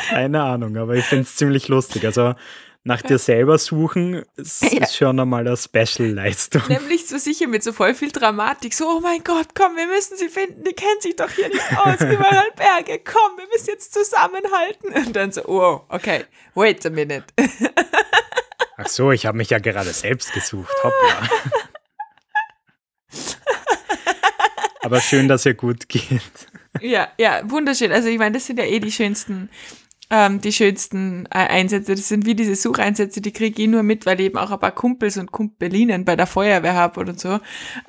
Keine 0.10 0.44
Ahnung, 0.44 0.78
aber 0.78 0.96
ich 0.96 1.06
finde 1.06 1.24
es 1.24 1.36
ziemlich 1.36 1.68
lustig. 1.68 2.06
Also 2.06 2.36
nach 2.84 3.02
dir 3.02 3.20
selber 3.20 3.58
suchen, 3.58 4.24
ist, 4.36 4.64
ja. 4.72 4.84
ist 4.84 4.96
schon 4.96 5.20
einmal 5.20 5.48
eine 5.48 5.56
Special-Leistung. 5.56 6.64
Nämlich 6.68 7.08
so 7.08 7.18
sicher 7.18 7.48
mit 7.48 7.64
so 7.64 7.74
voll 7.74 7.94
viel 7.94 8.12
Dramatik. 8.12 8.74
So, 8.74 8.98
oh 8.98 9.00
mein 9.00 9.24
Gott, 9.24 9.50
komm, 9.54 9.76
wir 9.76 9.88
müssen 9.88 10.18
sie 10.18 10.30
finden. 10.30 10.64
Die 10.64 10.74
kennt 10.74 11.02
sich 11.02 11.16
doch 11.16 11.30
hier 11.30 11.50
nicht 11.50 11.78
aus. 11.78 12.02
Überall 12.02 12.50
Berge. 12.56 13.02
Komm, 13.04 13.38
wir 13.38 13.48
müssen 13.54 13.68
jetzt 13.68 13.94
zusammenhalten. 13.94 14.94
Und 14.94 15.16
dann 15.16 15.32
so, 15.32 15.46
oh, 15.46 15.82
okay, 15.90 16.26
wait 16.56 16.86
a 16.86 16.90
minute. 16.90 17.26
Ach 18.78 18.88
so, 18.88 19.12
ich 19.12 19.28
habe 19.28 19.38
mich 19.38 19.52
ja 19.52 19.60
gerade 19.60 19.92
selbst 19.92 20.34
gesucht. 20.34 20.74
Hoppla. 20.84 21.30
Aber 24.82 25.00
schön, 25.00 25.28
dass 25.28 25.46
ihr 25.46 25.54
gut 25.54 25.88
geht. 25.88 26.22
Ja, 26.80 27.10
ja, 27.20 27.42
wunderschön. 27.50 27.92
Also 27.92 28.08
ich 28.08 28.18
meine, 28.18 28.34
das 28.34 28.48
sind 28.48 28.58
ja 28.58 28.66
eh 28.66 28.80
die 28.80 28.92
schönsten 28.92 29.50
ähm, 30.12 30.42
die 30.42 30.52
schönsten 30.52 31.26
äh, 31.28 31.38
Einsätze. 31.38 31.96
Das 31.96 32.10
sind 32.10 32.26
wie 32.26 32.36
diese 32.36 32.56
Sucheinsätze, 32.56 33.22
die 33.22 33.32
kriege 33.32 33.62
ich 33.62 33.68
nur 33.70 33.82
mit, 33.82 34.06
weil 34.06 34.20
ich 34.20 34.28
eben 34.28 34.38
auch 34.38 34.52
ein 34.52 34.60
paar 34.60 34.74
Kumpels 34.74 35.18
und 35.18 35.32
Kumpelinen 35.32 36.04
bei 36.04 36.18
der 36.18 36.28
Feuerwehr 36.28 36.76
habe 36.76 37.00
oder 37.00 37.18
so. 37.18 37.40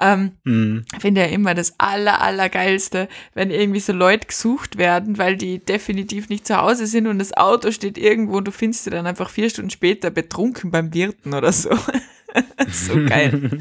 Ähm, 0.00 0.32
mhm. 0.44 0.84
Finde 1.00 1.22
ja 1.22 1.26
immer 1.26 1.54
das 1.54 1.74
aller, 1.78 2.22
allergeilste, 2.22 3.08
wenn 3.34 3.50
irgendwie 3.50 3.80
so 3.80 3.92
Leute 3.92 4.28
gesucht 4.28 4.78
werden, 4.78 5.18
weil 5.18 5.36
die 5.36 5.58
definitiv 5.58 6.28
nicht 6.28 6.46
zu 6.46 6.56
Hause 6.56 6.86
sind 6.86 7.08
und 7.08 7.18
das 7.18 7.36
Auto 7.36 7.72
steht 7.72 7.98
irgendwo 7.98 8.36
und 8.36 8.46
du 8.46 8.52
findest 8.52 8.84
sie 8.84 8.90
dann 8.90 9.06
einfach 9.06 9.28
vier 9.28 9.50
Stunden 9.50 9.70
später 9.70 10.10
betrunken 10.10 10.70
beim 10.70 10.94
Wirten 10.94 11.34
oder 11.34 11.50
so. 11.50 11.70
so 12.68 12.94
geil. 13.04 13.50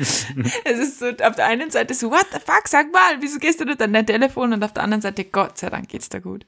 es 0.64 0.80
ist 0.80 1.00
so 1.00 1.08
auf 1.08 1.36
der 1.36 1.48
einen 1.48 1.72
Seite 1.72 1.96
so, 1.96 2.12
what 2.12 2.28
the 2.32 2.40
fuck, 2.40 2.68
sag 2.68 2.92
mal, 2.92 3.18
wieso 3.22 3.40
gehst 3.40 3.60
du 3.60 3.66
nicht 3.66 3.82
an 3.82 3.92
dein 3.92 4.06
Telefon? 4.06 4.54
Und 4.54 4.64
auf 4.64 4.74
der 4.74 4.84
anderen 4.84 5.02
Seite, 5.02 5.26
Gott 5.26 5.58
sei 5.58 5.70
Dank 5.70 5.90
geht's 5.90 6.10
da 6.10 6.20
gut. 6.20 6.46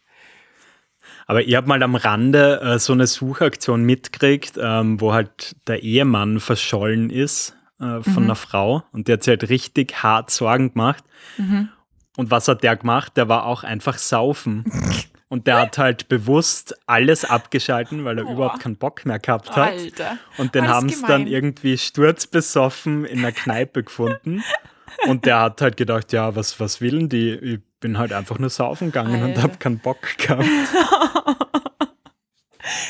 Aber 1.25 1.41
ich 1.41 1.55
habe 1.55 1.67
mal 1.67 1.81
am 1.83 1.95
Rande 1.95 2.61
äh, 2.61 2.79
so 2.79 2.93
eine 2.93 3.07
Suchaktion 3.07 3.83
mitgekriegt, 3.83 4.53
ähm, 4.61 4.99
wo 4.99 5.13
halt 5.13 5.55
der 5.67 5.83
Ehemann 5.83 6.39
verschollen 6.39 7.09
ist 7.09 7.55
äh, 7.79 8.01
von 8.01 8.13
mhm. 8.13 8.23
einer 8.23 8.35
Frau 8.35 8.83
und 8.91 9.07
der 9.07 9.13
hat 9.13 9.23
sich 9.23 9.31
halt 9.31 9.49
richtig 9.49 10.03
hart 10.03 10.31
Sorgen 10.31 10.73
gemacht. 10.73 11.03
Mhm. 11.37 11.69
Und 12.17 12.31
was 12.31 12.47
hat 12.47 12.63
der 12.63 12.75
gemacht? 12.75 13.17
Der 13.17 13.27
war 13.27 13.45
auch 13.45 13.63
einfach 13.63 13.97
saufen. 13.97 14.65
Und 15.33 15.47
der 15.47 15.61
hat 15.61 15.79
halt 15.79 16.09
bewusst 16.09 16.75
alles 16.85 17.25
abgeschalten, 17.25 18.05
weil 18.05 18.19
er 18.19 18.27
oh. 18.27 18.33
überhaupt 18.33 18.59
keinen 18.59 18.75
Bock 18.75 19.03
mehr 19.03 19.17
gehabt 19.17 19.55
hat. 19.55 19.71
Alter. 19.71 20.19
Und 20.37 20.53
den 20.53 20.67
haben 20.67 20.89
sie 20.89 21.03
dann 21.07 21.25
irgendwie 21.25 21.75
sturzbesoffen 21.79 23.03
in 23.03 23.23
der 23.23 23.31
Kneipe 23.31 23.81
gefunden. 23.81 24.43
Und 25.07 25.25
der 25.25 25.39
hat 25.39 25.59
halt 25.59 25.75
gedacht, 25.75 26.13
ja, 26.13 26.35
was, 26.35 26.59
was 26.59 26.81
will 26.81 27.07
die? 27.07 27.31
Ich 27.31 27.59
bin 27.83 27.97
halt 27.97 28.13
einfach 28.13 28.39
nur 28.39 28.49
saufen 28.49 28.87
gegangen 28.87 29.21
Alter. 29.21 29.25
und 29.25 29.43
habe 29.43 29.57
keinen 29.57 29.77
Bock 29.79 30.17
gehabt. 30.17 30.45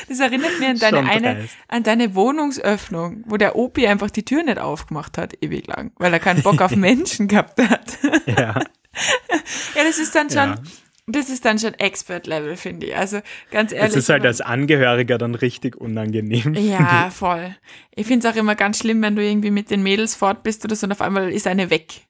Das 0.08 0.20
erinnert 0.20 0.60
mich 0.60 0.68
an 0.68 0.78
deine, 0.78 1.10
eine, 1.10 1.48
an 1.66 1.82
deine 1.82 2.14
Wohnungsöffnung, 2.14 3.24
wo 3.26 3.36
der 3.36 3.56
Opi 3.56 3.88
einfach 3.88 4.08
die 4.08 4.24
Tür 4.24 4.44
nicht 4.44 4.58
aufgemacht 4.58 5.18
hat, 5.18 5.42
ewig 5.42 5.66
lang, 5.66 5.90
weil 5.96 6.12
er 6.12 6.20
keinen 6.20 6.42
Bock 6.42 6.60
auf 6.60 6.76
Menschen 6.76 7.26
gehabt 7.26 7.60
hat. 7.60 7.98
Ja. 8.26 8.60
ja, 9.74 9.84
das 9.84 9.98
ist 9.98 10.14
dann 10.14 10.30
schon, 10.30 10.50
ja. 10.50 10.54
das 11.08 11.28
ist 11.28 11.44
dann 11.44 11.58
schon 11.58 11.74
Expert-Level, 11.74 12.56
finde 12.56 12.86
ich. 12.86 12.96
Also 12.96 13.20
ganz 13.50 13.72
ehrlich. 13.72 13.90
Es 13.90 13.96
ist 13.96 14.08
halt 14.08 14.24
als 14.24 14.40
Angehöriger 14.40 15.18
dann 15.18 15.34
richtig 15.34 15.76
unangenehm. 15.76 16.54
Ja, 16.54 17.10
voll. 17.10 17.56
Ich 17.96 18.06
finde 18.06 18.28
es 18.28 18.32
auch 18.32 18.38
immer 18.38 18.54
ganz 18.54 18.78
schlimm, 18.78 19.02
wenn 19.02 19.16
du 19.16 19.24
irgendwie 19.24 19.50
mit 19.50 19.70
den 19.70 19.82
Mädels 19.82 20.14
fort 20.14 20.44
bist 20.44 20.64
oder 20.64 20.76
so 20.76 20.86
und 20.86 20.92
auf 20.92 21.00
einmal 21.00 21.32
ist 21.32 21.48
eine 21.48 21.70
weg. 21.70 22.02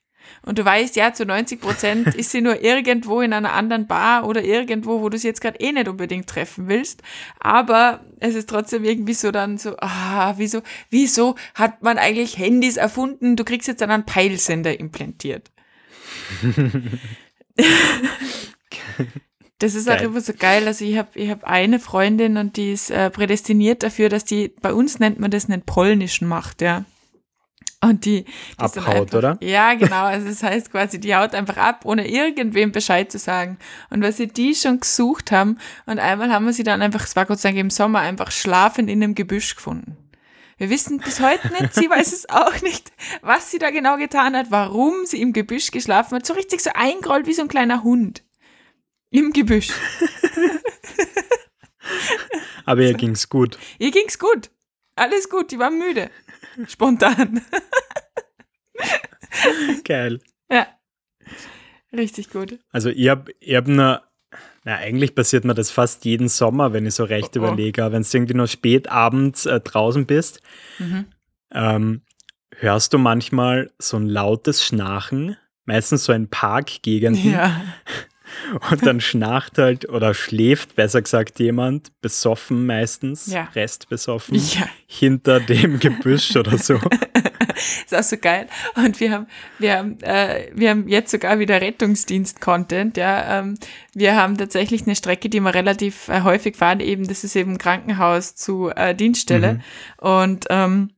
Und 0.44 0.58
du 0.58 0.64
weißt, 0.64 0.96
ja, 0.96 1.12
zu 1.12 1.24
90 1.24 1.60
Prozent 1.60 2.14
ist 2.14 2.30
sie 2.30 2.40
nur 2.40 2.62
irgendwo 2.62 3.20
in 3.20 3.32
einer 3.32 3.52
anderen 3.52 3.86
Bar 3.86 4.26
oder 4.26 4.42
irgendwo, 4.44 5.00
wo 5.00 5.08
du 5.08 5.18
sie 5.18 5.28
jetzt 5.28 5.40
gerade 5.40 5.60
eh 5.60 5.72
nicht 5.72 5.88
unbedingt 5.88 6.28
treffen 6.28 6.68
willst. 6.68 7.02
Aber 7.40 8.04
es 8.20 8.34
ist 8.34 8.48
trotzdem 8.48 8.84
irgendwie 8.84 9.14
so 9.14 9.30
dann 9.30 9.58
so, 9.58 9.76
ah, 9.78 10.34
wieso, 10.36 10.62
wieso 10.90 11.34
hat 11.54 11.82
man 11.82 11.98
eigentlich 11.98 12.38
Handys 12.38 12.76
erfunden? 12.76 13.36
Du 13.36 13.44
kriegst 13.44 13.68
jetzt 13.68 13.80
dann 13.80 13.90
einen 13.90 14.06
Peilsender 14.06 14.78
implantiert. 14.78 15.50
Das 19.58 19.74
ist 19.74 19.86
geil. 19.86 19.98
auch 19.98 20.02
immer 20.02 20.20
so 20.20 20.32
geil. 20.38 20.66
Also 20.66 20.84
ich 20.84 20.98
habe 20.98 21.08
ich 21.14 21.30
hab 21.30 21.44
eine 21.44 21.78
Freundin 21.78 22.36
und 22.36 22.56
die 22.56 22.72
ist 22.72 22.90
äh, 22.90 23.08
prädestiniert 23.08 23.82
dafür, 23.82 24.08
dass 24.08 24.24
die, 24.24 24.48
bei 24.60 24.74
uns 24.74 24.98
nennt 24.98 25.20
man 25.20 25.30
das 25.30 25.48
einen 25.48 25.62
polnischen 25.62 26.28
macht, 26.28 26.60
ja. 26.60 26.84
Und 27.88 28.04
die, 28.04 28.24
die 28.24 28.32
Abhaut, 28.58 28.88
einfach, 28.88 29.18
oder? 29.18 29.38
Ja, 29.40 29.74
genau. 29.74 30.04
Also 30.04 30.28
das 30.28 30.42
heißt 30.42 30.70
quasi, 30.70 31.00
die 31.00 31.14
haut 31.14 31.34
einfach 31.34 31.56
ab, 31.56 31.84
ohne 31.84 32.08
irgendwem 32.08 32.72
Bescheid 32.72 33.10
zu 33.10 33.18
sagen. 33.18 33.58
Und 33.90 34.02
weil 34.02 34.12
sie 34.12 34.28
die 34.28 34.54
schon 34.54 34.80
gesucht 34.80 35.32
haben, 35.32 35.58
und 35.86 35.98
einmal 35.98 36.32
haben 36.32 36.46
wir 36.46 36.52
sie 36.52 36.62
dann 36.62 36.82
einfach, 36.82 37.04
es 37.04 37.16
war 37.16 37.26
Gott 37.26 37.40
sei 37.40 37.50
Dank 37.50 37.60
im 37.60 37.70
Sommer, 37.70 38.00
einfach 38.00 38.30
schlafend 38.30 38.90
in 38.90 39.02
einem 39.02 39.14
Gebüsch 39.14 39.56
gefunden. 39.56 39.96
Wir 40.56 40.70
wissen 40.70 40.98
bis 40.98 41.20
heute 41.20 41.52
nicht, 41.52 41.74
sie 41.74 41.90
weiß 41.90 42.12
es 42.12 42.28
auch 42.28 42.62
nicht, 42.62 42.92
was 43.22 43.50
sie 43.50 43.58
da 43.58 43.70
genau 43.70 43.96
getan 43.96 44.36
hat, 44.36 44.50
warum 44.50 45.04
sie 45.04 45.20
im 45.20 45.32
Gebüsch 45.32 45.70
geschlafen 45.72 46.14
hat. 46.14 46.26
So 46.26 46.34
richtig 46.34 46.60
so 46.60 46.70
eingerollt 46.74 47.26
wie 47.26 47.32
so 47.32 47.42
ein 47.42 47.48
kleiner 47.48 47.82
Hund. 47.82 48.22
Im 49.10 49.32
Gebüsch. 49.32 49.72
Aber 52.64 52.82
ihr 52.82 52.94
ging's 52.94 53.28
gut. 53.28 53.58
Ihr 53.78 53.90
ging's 53.90 54.18
gut. 54.18 54.50
Alles 54.96 55.28
gut, 55.28 55.50
die 55.50 55.58
war 55.58 55.70
müde. 55.70 56.10
Spontan. 56.68 57.40
Geil. 59.84 60.20
Ja. 60.50 60.66
Richtig 61.92 62.30
gut. 62.30 62.58
Also 62.70 62.90
ich 62.90 63.08
hab, 63.08 63.28
ich 63.40 63.54
hab 63.54 63.66
nur, 63.68 64.02
na 64.64 64.76
eigentlich 64.76 65.14
passiert 65.14 65.44
mir 65.44 65.54
das 65.54 65.70
fast 65.70 66.04
jeden 66.04 66.28
Sommer, 66.28 66.72
wenn 66.72 66.86
ich 66.86 66.94
so 66.94 67.04
recht 67.04 67.36
Oh, 67.36 67.40
oh. 67.40 67.44
überlege, 67.44 67.92
wenn 67.92 68.02
du 68.02 68.08
irgendwie 68.12 68.34
noch 68.34 68.48
spät 68.48 68.88
abends 68.88 69.46
äh, 69.46 69.60
draußen 69.60 70.06
bist, 70.06 70.40
Mhm. 70.78 71.06
ähm, 71.52 72.02
hörst 72.56 72.92
du 72.92 72.98
manchmal 72.98 73.70
so 73.78 73.96
ein 73.96 74.06
lautes 74.06 74.64
Schnarchen, 74.64 75.36
meistens 75.64 76.04
so 76.04 76.12
in 76.12 76.28
Parkgegenden 76.30 77.32
Ja. 77.32 77.60
und 78.70 78.84
dann 78.86 79.00
schnarcht 79.00 79.58
halt 79.58 79.88
oder 79.88 80.14
schläft, 80.14 80.76
besser 80.76 81.02
gesagt, 81.02 81.38
jemand, 81.38 81.90
besoffen 82.00 82.66
meistens, 82.66 83.26
Ja. 83.26 83.48
restbesoffen, 83.54 84.36
Ja. 84.36 84.68
hinter 84.86 85.40
dem 85.40 85.78
Gebüsch 85.78 86.34
oder 86.36 86.58
so. 86.58 86.78
Ist 87.56 87.94
auch 87.94 88.02
so 88.02 88.16
geil. 88.16 88.48
Und 88.74 88.98
wir 89.00 89.12
haben, 89.12 89.26
wir 89.58 89.76
haben, 89.78 89.98
äh, 90.00 90.50
wir 90.54 90.70
haben 90.70 90.88
jetzt 90.88 91.10
sogar 91.12 91.38
wieder 91.38 91.60
Rettungsdienst-Content, 91.60 92.96
ja. 92.96 93.38
Ähm, 93.40 93.54
wir 93.94 94.16
haben 94.16 94.36
tatsächlich 94.36 94.82
eine 94.82 94.96
Strecke, 94.96 95.28
die 95.28 95.40
wir 95.40 95.54
relativ 95.54 96.08
äh, 96.08 96.22
häufig 96.22 96.56
fahren, 96.56 96.80
eben, 96.80 97.06
das 97.06 97.22
ist 97.24 97.36
eben 97.36 97.58
Krankenhaus 97.58 98.34
zu 98.34 98.70
äh, 98.74 98.94
Dienststelle. 98.94 99.60
Und 99.98 100.46
ähm, 100.50 100.90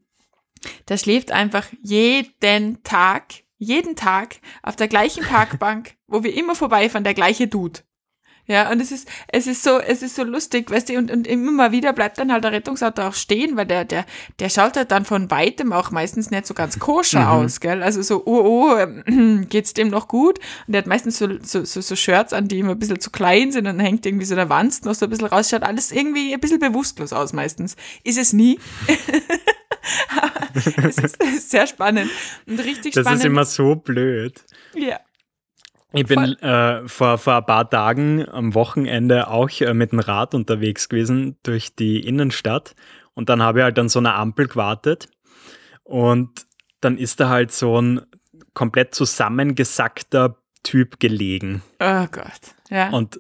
da 0.87 0.97
schläft 0.97 1.31
einfach 1.31 1.67
jeden 1.83 2.83
Tag, 2.83 3.25
jeden 3.59 3.97
Tag 3.97 4.37
auf 4.63 4.77
der 4.77 4.89
gleichen 4.89 5.25
Parkbank, 5.25 5.95
wo 6.07 6.23
wir 6.23 6.35
immer 6.35 6.55
vorbeifahren, 6.55 7.05
der 7.05 7.15
gleiche 7.15 7.47
Dude. 7.47 7.81
Ja, 8.49 8.71
und 8.71 8.81
es 8.81 8.93
ist, 8.93 9.09
es 9.27 9.49
ist 9.49 9.65
so, 9.65 9.81
es 9.81 10.03
ist 10.03 10.15
so 10.15 10.23
lustig, 10.23 10.71
weißt 10.71 10.89
du, 10.89 10.99
und, 10.99 11.11
und 11.11 11.27
immer 11.27 11.51
mal 11.51 11.73
wieder 11.73 11.93
bleibt 11.93 12.19
dann 12.19 12.31
halt 12.31 12.45
der 12.45 12.53
Rettungsauto 12.53 13.03
auch 13.03 13.15
stehen, 13.15 13.57
weil 13.57 13.67
der, 13.67 13.85
der, 13.85 14.05
der 14.39 14.51
schaut 14.51 14.77
halt 14.77 14.93
dann 14.93 15.05
von 15.05 15.33
weitem 15.33 15.73
auch 15.73 15.91
meistens 15.91 16.31
nicht 16.31 16.47
so 16.47 16.55
ganz 16.55 16.79
koscher 16.79 17.33
aus, 17.33 17.59
gell? 17.59 17.83
Also 17.83 18.03
so, 18.03 18.23
oh, 18.25 18.71
oh, 18.73 18.77
ähm, 18.77 19.47
geht's 19.51 19.75
dem 19.75 19.89
noch 19.89 20.07
gut? 20.07 20.39
Und 20.67 20.73
der 20.75 20.83
hat 20.83 20.87
meistens 20.87 21.19
so, 21.19 21.29
so, 21.43 21.65
so, 21.65 21.81
so 21.81 21.97
Shirts 21.97 22.33
an, 22.33 22.47
die 22.47 22.61
immer 22.61 22.73
ein 22.73 22.79
bisschen 22.79 23.01
zu 23.01 23.11
klein 23.11 23.51
sind 23.51 23.67
und 23.67 23.81
hängt 23.81 24.07
irgendwie 24.07 24.27
so 24.27 24.37
der 24.37 24.49
Wanst 24.49 24.85
noch 24.85 24.95
so 24.95 25.07
ein 25.07 25.11
bisschen 25.11 25.27
raus, 25.27 25.51
schaut 25.51 25.65
alles 25.65 25.91
irgendwie 25.91 26.33
ein 26.33 26.41
bisschen 26.41 26.61
bewusstlos 26.61 27.13
aus 27.13 27.33
meistens. 27.33 27.75
Ist 28.05 28.19
es 28.19 28.33
nie. 28.33 28.61
Es 30.83 30.99
ist 30.99 31.51
sehr 31.51 31.67
spannend 31.67 32.11
und 32.47 32.59
richtig 32.61 32.95
Das 32.95 33.03
spannend. 33.03 33.21
ist 33.21 33.25
immer 33.27 33.45
so 33.45 33.75
blöd. 33.77 34.41
ja. 34.75 34.99
Ich 35.93 36.05
bin 36.07 36.37
äh, 36.41 36.87
vor, 36.89 37.17
vor 37.17 37.37
ein 37.37 37.47
paar 37.47 37.71
Tagen 37.71 38.29
am 38.29 38.55
Wochenende 38.55 39.29
auch 39.29 39.49
äh, 39.61 39.73
mit 39.73 39.93
dem 39.93 40.01
Rad 40.01 40.35
unterwegs 40.35 40.89
gewesen 40.91 41.37
durch 41.43 41.75
die 41.75 42.01
Innenstadt 42.01 42.75
und 43.15 43.29
dann 43.31 43.41
habe 43.43 43.61
ich 43.61 43.63
halt 43.65 43.79
an 43.79 43.89
so 43.89 43.99
einer 44.01 44.15
Ampel 44.17 44.47
gewartet 44.49 45.09
und 45.85 46.45
dann 46.81 46.99
ist 46.99 47.21
da 47.21 47.29
halt 47.31 47.51
so 47.53 47.81
ein 47.81 48.03
komplett 48.53 48.95
zusammengesackter 48.95 50.37
Typ 50.63 50.99
gelegen 51.01 51.63
Oh 51.81 52.07
Gott. 52.11 52.41
Ja. 52.69 52.91
und 52.91 53.19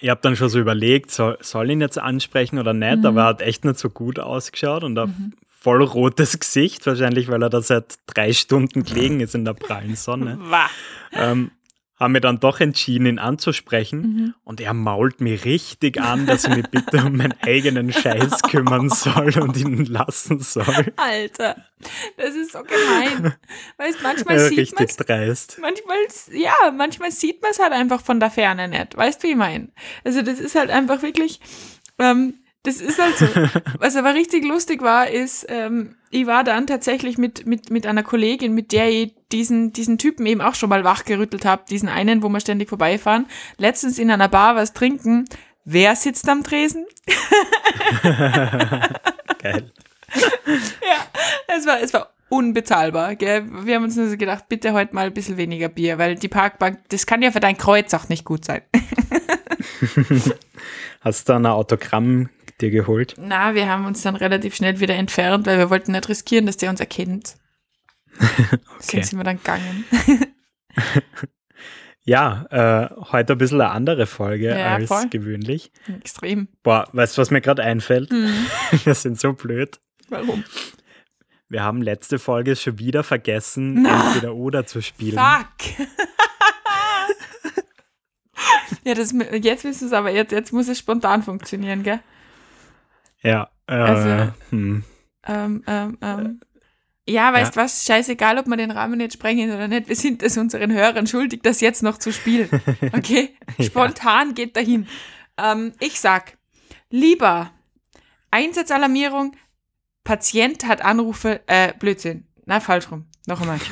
ich 0.00 0.08
habe 0.10 0.20
dann 0.22 0.36
schon 0.36 0.48
so 0.48 0.58
überlegt, 0.58 1.10
soll, 1.10 1.38
soll 1.40 1.66
ich 1.66 1.72
ihn 1.72 1.80
jetzt 1.80 1.98
ansprechen 1.98 2.58
oder 2.58 2.72
nicht, 2.74 2.98
Mhm. 2.98 3.06
aber 3.06 3.20
er 3.22 3.26
hat 3.28 3.42
echt 3.42 3.64
nicht 3.64 3.78
so 3.78 3.88
gut 3.90 4.18
ausgeschaut 4.18 4.84
und 4.84 4.98
ein 4.98 5.34
voll 5.46 5.82
rotes 5.84 6.38
Gesicht, 6.38 6.84
wahrscheinlich 6.86 7.28
weil 7.28 7.42
er 7.42 7.50
da 7.50 7.62
seit 7.62 7.94
drei 8.06 8.32
Stunden 8.32 8.82
gelegen 8.82 9.20
ist 9.20 9.34
in 9.34 9.44
der 9.44 9.54
prallen 9.54 9.94
Sonne. 9.96 10.38
Ähm, 11.12 11.52
haben 12.02 12.14
wir 12.14 12.20
dann 12.20 12.40
doch 12.40 12.60
entschieden, 12.60 13.06
ihn 13.06 13.18
anzusprechen. 13.18 14.00
Mhm. 14.00 14.34
Und 14.44 14.60
er 14.60 14.74
mault 14.74 15.20
mich 15.20 15.44
richtig 15.44 16.00
an, 16.00 16.26
dass 16.26 16.44
ich 16.44 16.54
mich 16.56 16.68
bitte 16.68 16.98
um 17.04 17.16
meinen 17.16 17.34
eigenen 17.42 17.92
Scheiß 17.92 18.42
kümmern 18.42 18.88
soll 18.90 19.38
und 19.38 19.56
ihn 19.56 19.84
lassen 19.86 20.40
soll. 20.40 20.92
Alter, 20.96 21.56
das 22.16 22.34
ist 22.34 22.52
so 22.52 22.58
gemein. 22.62 23.34
Weißt, 23.78 24.02
manchmal 24.02 24.36
Ja, 24.36 24.48
sieht 24.48 24.74
man 24.74 24.84
richtig 24.84 25.06
dreist. 25.06 25.58
manchmal, 25.60 25.96
ja, 26.32 26.54
manchmal 26.76 27.10
sieht 27.12 27.40
man 27.40 27.52
es 27.52 27.58
halt 27.58 27.72
einfach 27.72 28.00
von 28.02 28.20
der 28.20 28.30
Ferne 28.30 28.68
nicht. 28.68 28.96
Weißt 28.96 29.22
du, 29.22 29.28
wie 29.28 29.32
ich 29.32 29.36
meine? 29.36 29.68
Also 30.04 30.22
das 30.22 30.38
ist 30.40 30.54
halt 30.54 30.70
einfach 30.70 31.02
wirklich, 31.02 31.40
ähm, 31.98 32.34
das 32.64 32.80
ist 32.80 33.00
halt 33.00 33.16
so. 33.16 33.26
Was 33.78 33.96
aber 33.96 34.14
richtig 34.14 34.44
lustig 34.44 34.82
war, 34.82 35.08
ist, 35.08 35.46
ähm, 35.48 35.96
ich 36.10 36.26
war 36.26 36.44
dann 36.44 36.66
tatsächlich 36.66 37.18
mit, 37.18 37.46
mit, 37.46 37.70
mit 37.70 37.86
einer 37.86 38.02
Kollegin, 38.02 38.54
mit 38.54 38.72
der 38.72 38.90
ich 38.90 39.14
diesen, 39.32 39.72
diesen 39.72 39.98
Typen 39.98 40.26
eben 40.26 40.40
auch 40.40 40.54
schon 40.54 40.68
mal 40.68 40.84
wachgerüttelt 40.84 41.44
habe, 41.44 41.64
diesen 41.68 41.88
einen, 41.88 42.22
wo 42.22 42.28
wir 42.28 42.40
ständig 42.40 42.68
vorbeifahren, 42.68 43.26
letztens 43.58 43.98
in 43.98 44.10
einer 44.10 44.28
Bar 44.28 44.54
was 44.54 44.72
trinken. 44.72 45.24
Wer 45.64 45.96
sitzt 45.96 46.28
am 46.28 46.44
Tresen? 46.44 46.86
Geil. 49.38 49.72
Ja, 50.54 51.56
es 51.56 51.66
war, 51.66 51.80
es 51.80 51.94
war 51.94 52.12
unbezahlbar. 52.28 53.16
Gell? 53.16 53.44
Wir 53.64 53.76
haben 53.76 53.84
uns 53.84 53.96
nur 53.96 54.08
so 54.08 54.16
gedacht, 54.18 54.48
bitte 54.48 54.74
heute 54.74 54.94
mal 54.94 55.06
ein 55.06 55.14
bisschen 55.14 55.38
weniger 55.38 55.70
Bier, 55.70 55.96
weil 55.96 56.16
die 56.16 56.28
Parkbank, 56.28 56.80
das 56.88 57.06
kann 57.06 57.22
ja 57.22 57.30
für 57.30 57.40
dein 57.40 57.56
Kreuz 57.56 57.94
auch 57.94 58.10
nicht 58.10 58.26
gut 58.26 58.44
sein. 58.44 58.60
Hast 61.00 61.28
du 61.28 61.32
ein 61.32 61.46
Autogramm 61.46 62.28
dir 62.62 62.70
geholt? 62.70 63.14
Na, 63.18 63.54
wir 63.54 63.68
haben 63.68 63.84
uns 63.86 64.02
dann 64.02 64.16
relativ 64.16 64.54
schnell 64.54 64.80
wieder 64.80 64.94
entfernt, 64.94 65.46
weil 65.46 65.58
wir 65.58 65.68
wollten 65.70 65.92
nicht 65.92 66.08
riskieren, 66.08 66.46
dass 66.46 66.56
der 66.56 66.70
uns 66.70 66.80
erkennt. 66.80 67.36
Okay. 68.18 68.58
Deswegen 68.78 69.04
sind 69.04 69.18
wir 69.18 69.24
dann 69.24 69.36
gegangen. 69.38 69.84
Ja, 72.04 72.46
äh, 72.50 72.94
heute 73.12 73.34
ein 73.34 73.38
bisschen 73.38 73.60
eine 73.60 73.70
andere 73.70 74.06
Folge 74.06 74.48
Ja, 74.48 74.74
als 74.74 74.88
voll. 74.88 75.08
gewöhnlich. 75.08 75.70
Extrem. 76.00 76.48
Boah, 76.64 76.88
weißt 76.92 77.16
du, 77.16 77.22
was 77.22 77.30
mir 77.30 77.40
gerade 77.40 77.62
einfällt? 77.62 78.10
Hm. 78.10 78.46
Wir 78.84 78.94
sind 78.96 79.20
so 79.20 79.32
blöd. 79.34 79.78
Warum? 80.08 80.42
Wir 81.48 81.62
haben 81.62 81.80
letzte 81.80 82.18
Folge 82.18 82.56
schon 82.56 82.78
wieder 82.80 83.04
vergessen, 83.04 83.82
Na. 83.82 84.08
entweder 84.08 84.34
oder 84.34 84.66
zu 84.66 84.82
spielen. 84.82 85.16
Fuck! 85.16 85.86
ja, 88.84 88.94
das, 88.94 89.14
jetzt 89.40 89.62
wissen 89.64 89.86
es 89.86 89.92
aber, 89.92 90.10
jetzt, 90.10 90.32
jetzt 90.32 90.52
muss 90.52 90.66
es 90.68 90.78
spontan 90.78 91.22
funktionieren, 91.22 91.82
gell? 91.84 92.00
Ja, 93.22 93.50
äh, 93.66 93.72
Also- 93.74 94.32
hm. 94.50 94.84
Ähm, 95.24 95.62
ähm, 95.66 95.98
ähm. 96.02 96.40
Ja, 97.08 97.32
weißt 97.32 97.56
was? 97.56 97.84
Scheißegal, 97.84 98.38
ob 98.38 98.46
wir 98.46 98.56
den 98.56 98.70
Rahmen 98.70 99.00
jetzt 99.00 99.14
sprengen 99.14 99.50
oder 99.52 99.68
nicht. 99.68 99.88
Wir 99.88 99.96
sind 99.96 100.22
es 100.22 100.36
unseren 100.36 100.72
Hörern 100.72 101.06
schuldig, 101.06 101.40
das 101.42 101.60
jetzt 101.60 101.82
noch 101.82 101.98
zu 101.98 102.12
spielen. 102.12 102.48
Okay? 102.92 103.36
Spontan 103.60 104.34
geht 104.34 104.56
dahin. 104.56 104.86
Ähm, 105.36 105.72
ich 105.80 106.00
sag, 106.00 106.36
lieber 106.90 107.50
Einsatzalarmierung, 108.30 109.36
Patient 110.04 110.64
hat 110.66 110.82
Anrufe, 110.82 111.40
äh, 111.46 111.72
Blödsinn. 111.78 112.26
Na, 112.46 112.60
falsch 112.60 112.90
rum. 112.90 113.06
Noch 113.26 113.40
einmal. 113.40 113.58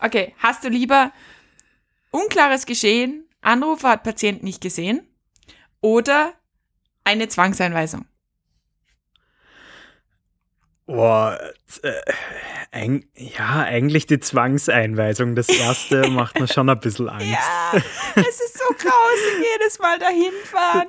okay, 0.00 0.34
hast 0.38 0.64
du 0.64 0.68
lieber 0.68 1.12
unklares 2.10 2.66
Geschehen, 2.66 3.28
Anrufer 3.40 3.90
hat 3.90 4.02
Patient 4.04 4.42
nicht 4.42 4.60
gesehen 4.60 5.06
oder 5.80 6.32
eine 7.04 7.28
Zwangseinweisung? 7.28 8.06
Boah, 10.86 11.38
äh, 11.82 13.00
ja, 13.14 13.62
eigentlich 13.62 14.06
die 14.06 14.20
Zwangseinweisung. 14.20 15.34
Das 15.34 15.48
erste 15.48 16.08
macht 16.10 16.38
mir 16.38 16.48
schon 16.48 16.68
ein 16.68 16.80
bisschen 16.80 17.08
Angst. 17.08 17.26
Ja, 17.26 17.72
es 18.16 18.40
ist 18.40 18.58
so 18.58 18.74
grausig, 18.74 19.46
jedes 19.52 19.78
Mal 19.78 19.98
dahin 19.98 20.32
fahren. 20.44 20.88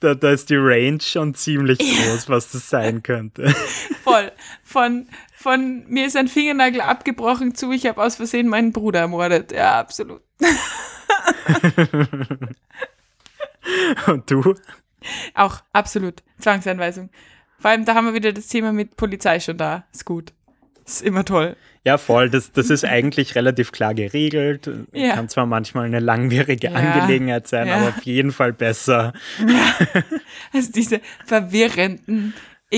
Da, 0.00 0.14
da 0.14 0.30
ist 0.30 0.48
die 0.48 0.56
Range 0.56 1.00
schon 1.00 1.34
ziemlich 1.34 1.78
groß, 1.78 2.28
was 2.28 2.52
das 2.52 2.70
sein 2.70 3.02
könnte. 3.02 3.48
Voll. 4.04 4.32
Von, 4.64 5.08
von 5.34 5.84
mir 5.88 6.06
ist 6.06 6.16
ein 6.16 6.28
Fingernagel 6.28 6.80
abgebrochen 6.80 7.54
zu, 7.54 7.72
ich 7.72 7.86
habe 7.86 8.02
aus 8.02 8.16
Versehen 8.16 8.48
meinen 8.48 8.72
Bruder 8.72 9.00
ermordet. 9.00 9.52
Ja, 9.52 9.78
absolut. 9.78 10.22
Und 14.06 14.30
du? 14.30 14.54
Auch 15.34 15.60
absolut. 15.72 16.22
Zwangseinweisung. 16.38 17.10
Vor 17.58 17.70
allem, 17.70 17.84
da 17.84 17.94
haben 17.94 18.06
wir 18.06 18.14
wieder 18.14 18.32
das 18.32 18.48
Thema 18.48 18.72
mit 18.72 18.96
Polizei 18.96 19.40
schon 19.40 19.56
da. 19.58 19.84
Ist 19.92 20.04
gut. 20.04 20.32
Ist 20.86 21.02
immer 21.02 21.24
toll. 21.24 21.56
Ja, 21.84 21.98
voll. 21.98 22.30
Das, 22.30 22.52
das 22.52 22.68
ist 22.70 22.84
eigentlich 22.86 23.34
relativ 23.34 23.72
klar 23.72 23.94
geregelt. 23.94 24.70
Ja. 24.92 25.14
Kann 25.14 25.28
zwar 25.28 25.46
manchmal 25.46 25.86
eine 25.86 26.00
langwierige 26.00 26.68
Ja. 26.68 26.74
Angelegenheit 26.74 27.48
sein, 27.48 27.68
Ja. 27.68 27.76
aber 27.76 27.88
auf 27.88 28.02
jeden 28.02 28.32
Fall 28.32 28.52
besser. 28.52 29.12
Also 30.52 30.72
diese 30.72 31.00
verwirrenden 31.26 32.34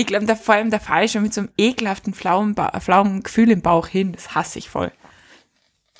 glaube, 0.07 0.25
da, 0.25 0.35
vor 0.35 0.55
allem 0.55 0.71
fahre 0.79 1.05
ich 1.05 1.11
schon 1.11 1.21
mit 1.21 1.33
so 1.33 1.41
einem 1.41 1.49
ekelhaften 1.57 2.13
flauen, 2.15 2.55
flauen 2.79 3.21
Gefühl 3.23 3.51
im 3.51 3.61
Bauch 3.61 3.87
hin. 3.87 4.11
Das 4.11 4.33
hasse 4.33 4.57
ich 4.59 4.69
voll. 4.69 4.91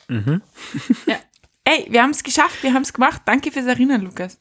Mhm. 0.08 0.42
Ja. 1.06 1.18
Ey, 1.64 1.86
wir 1.90 2.02
haben 2.04 2.10
es 2.10 2.24
geschafft, 2.24 2.64
wir 2.64 2.74
haben 2.74 2.82
es 2.82 2.92
gemacht. 2.94 3.22
Danke 3.26 3.52
fürs 3.52 3.68
Erinnern, 3.68 4.02
Lukas. 4.02 4.40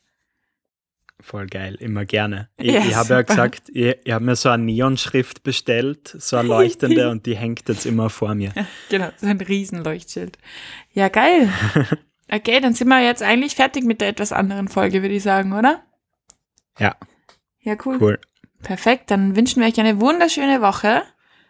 Voll 1.22 1.46
geil, 1.46 1.76
immer 1.76 2.04
gerne. 2.04 2.48
Ich, 2.58 2.72
Ja, 2.72 2.84
ich 2.84 2.94
habe 2.94 3.14
ja 3.14 3.22
gesagt, 3.22 3.70
ich, 3.72 3.96
ich 4.04 4.12
habe 4.12 4.24
mir 4.24 4.36
so 4.36 4.48
eine 4.48 4.64
Neonschrift 4.64 5.42
bestellt, 5.44 6.14
so 6.18 6.36
eine 6.36 6.48
leuchtende, 6.48 7.08
und 7.12 7.24
die 7.26 7.36
hängt 7.36 7.68
jetzt 7.68 7.86
immer 7.86 8.10
vor 8.10 8.34
mir. 8.34 8.52
Genau, 8.90 9.08
so 9.16 9.26
ein 9.26 9.40
Riesenleuchtschild. 9.40 10.36
Ja, 10.92 11.08
geil. 11.08 11.48
Okay, 12.34 12.60
dann 12.60 12.72
sind 12.72 12.88
wir 12.88 13.04
jetzt 13.04 13.22
eigentlich 13.22 13.56
fertig 13.56 13.84
mit 13.84 14.00
der 14.00 14.08
etwas 14.08 14.32
anderen 14.32 14.68
Folge, 14.68 15.02
würde 15.02 15.14
ich 15.14 15.22
sagen, 15.22 15.52
oder? 15.52 15.82
Ja, 16.78 16.96
Ja, 17.60 17.76
cool. 17.84 17.98
cool. 18.00 18.18
Perfekt, 18.62 19.10
dann 19.10 19.36
wünschen 19.36 19.60
wir 19.60 19.68
euch 19.68 19.78
eine 19.78 20.00
wunderschöne 20.00 20.62
Woche. 20.62 21.02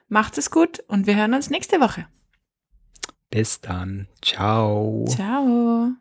Macht 0.08 0.38
es 0.38 0.50
gut 0.50 0.80
und 0.88 1.06
wir 1.06 1.14
hören 1.14 1.34
uns 1.34 1.50
nächste 1.50 1.78
Woche. 1.80 2.08
Bis 3.30 3.60
dann. 3.60 4.08
Ciao. 4.22 5.04
Ciao. 5.08 5.92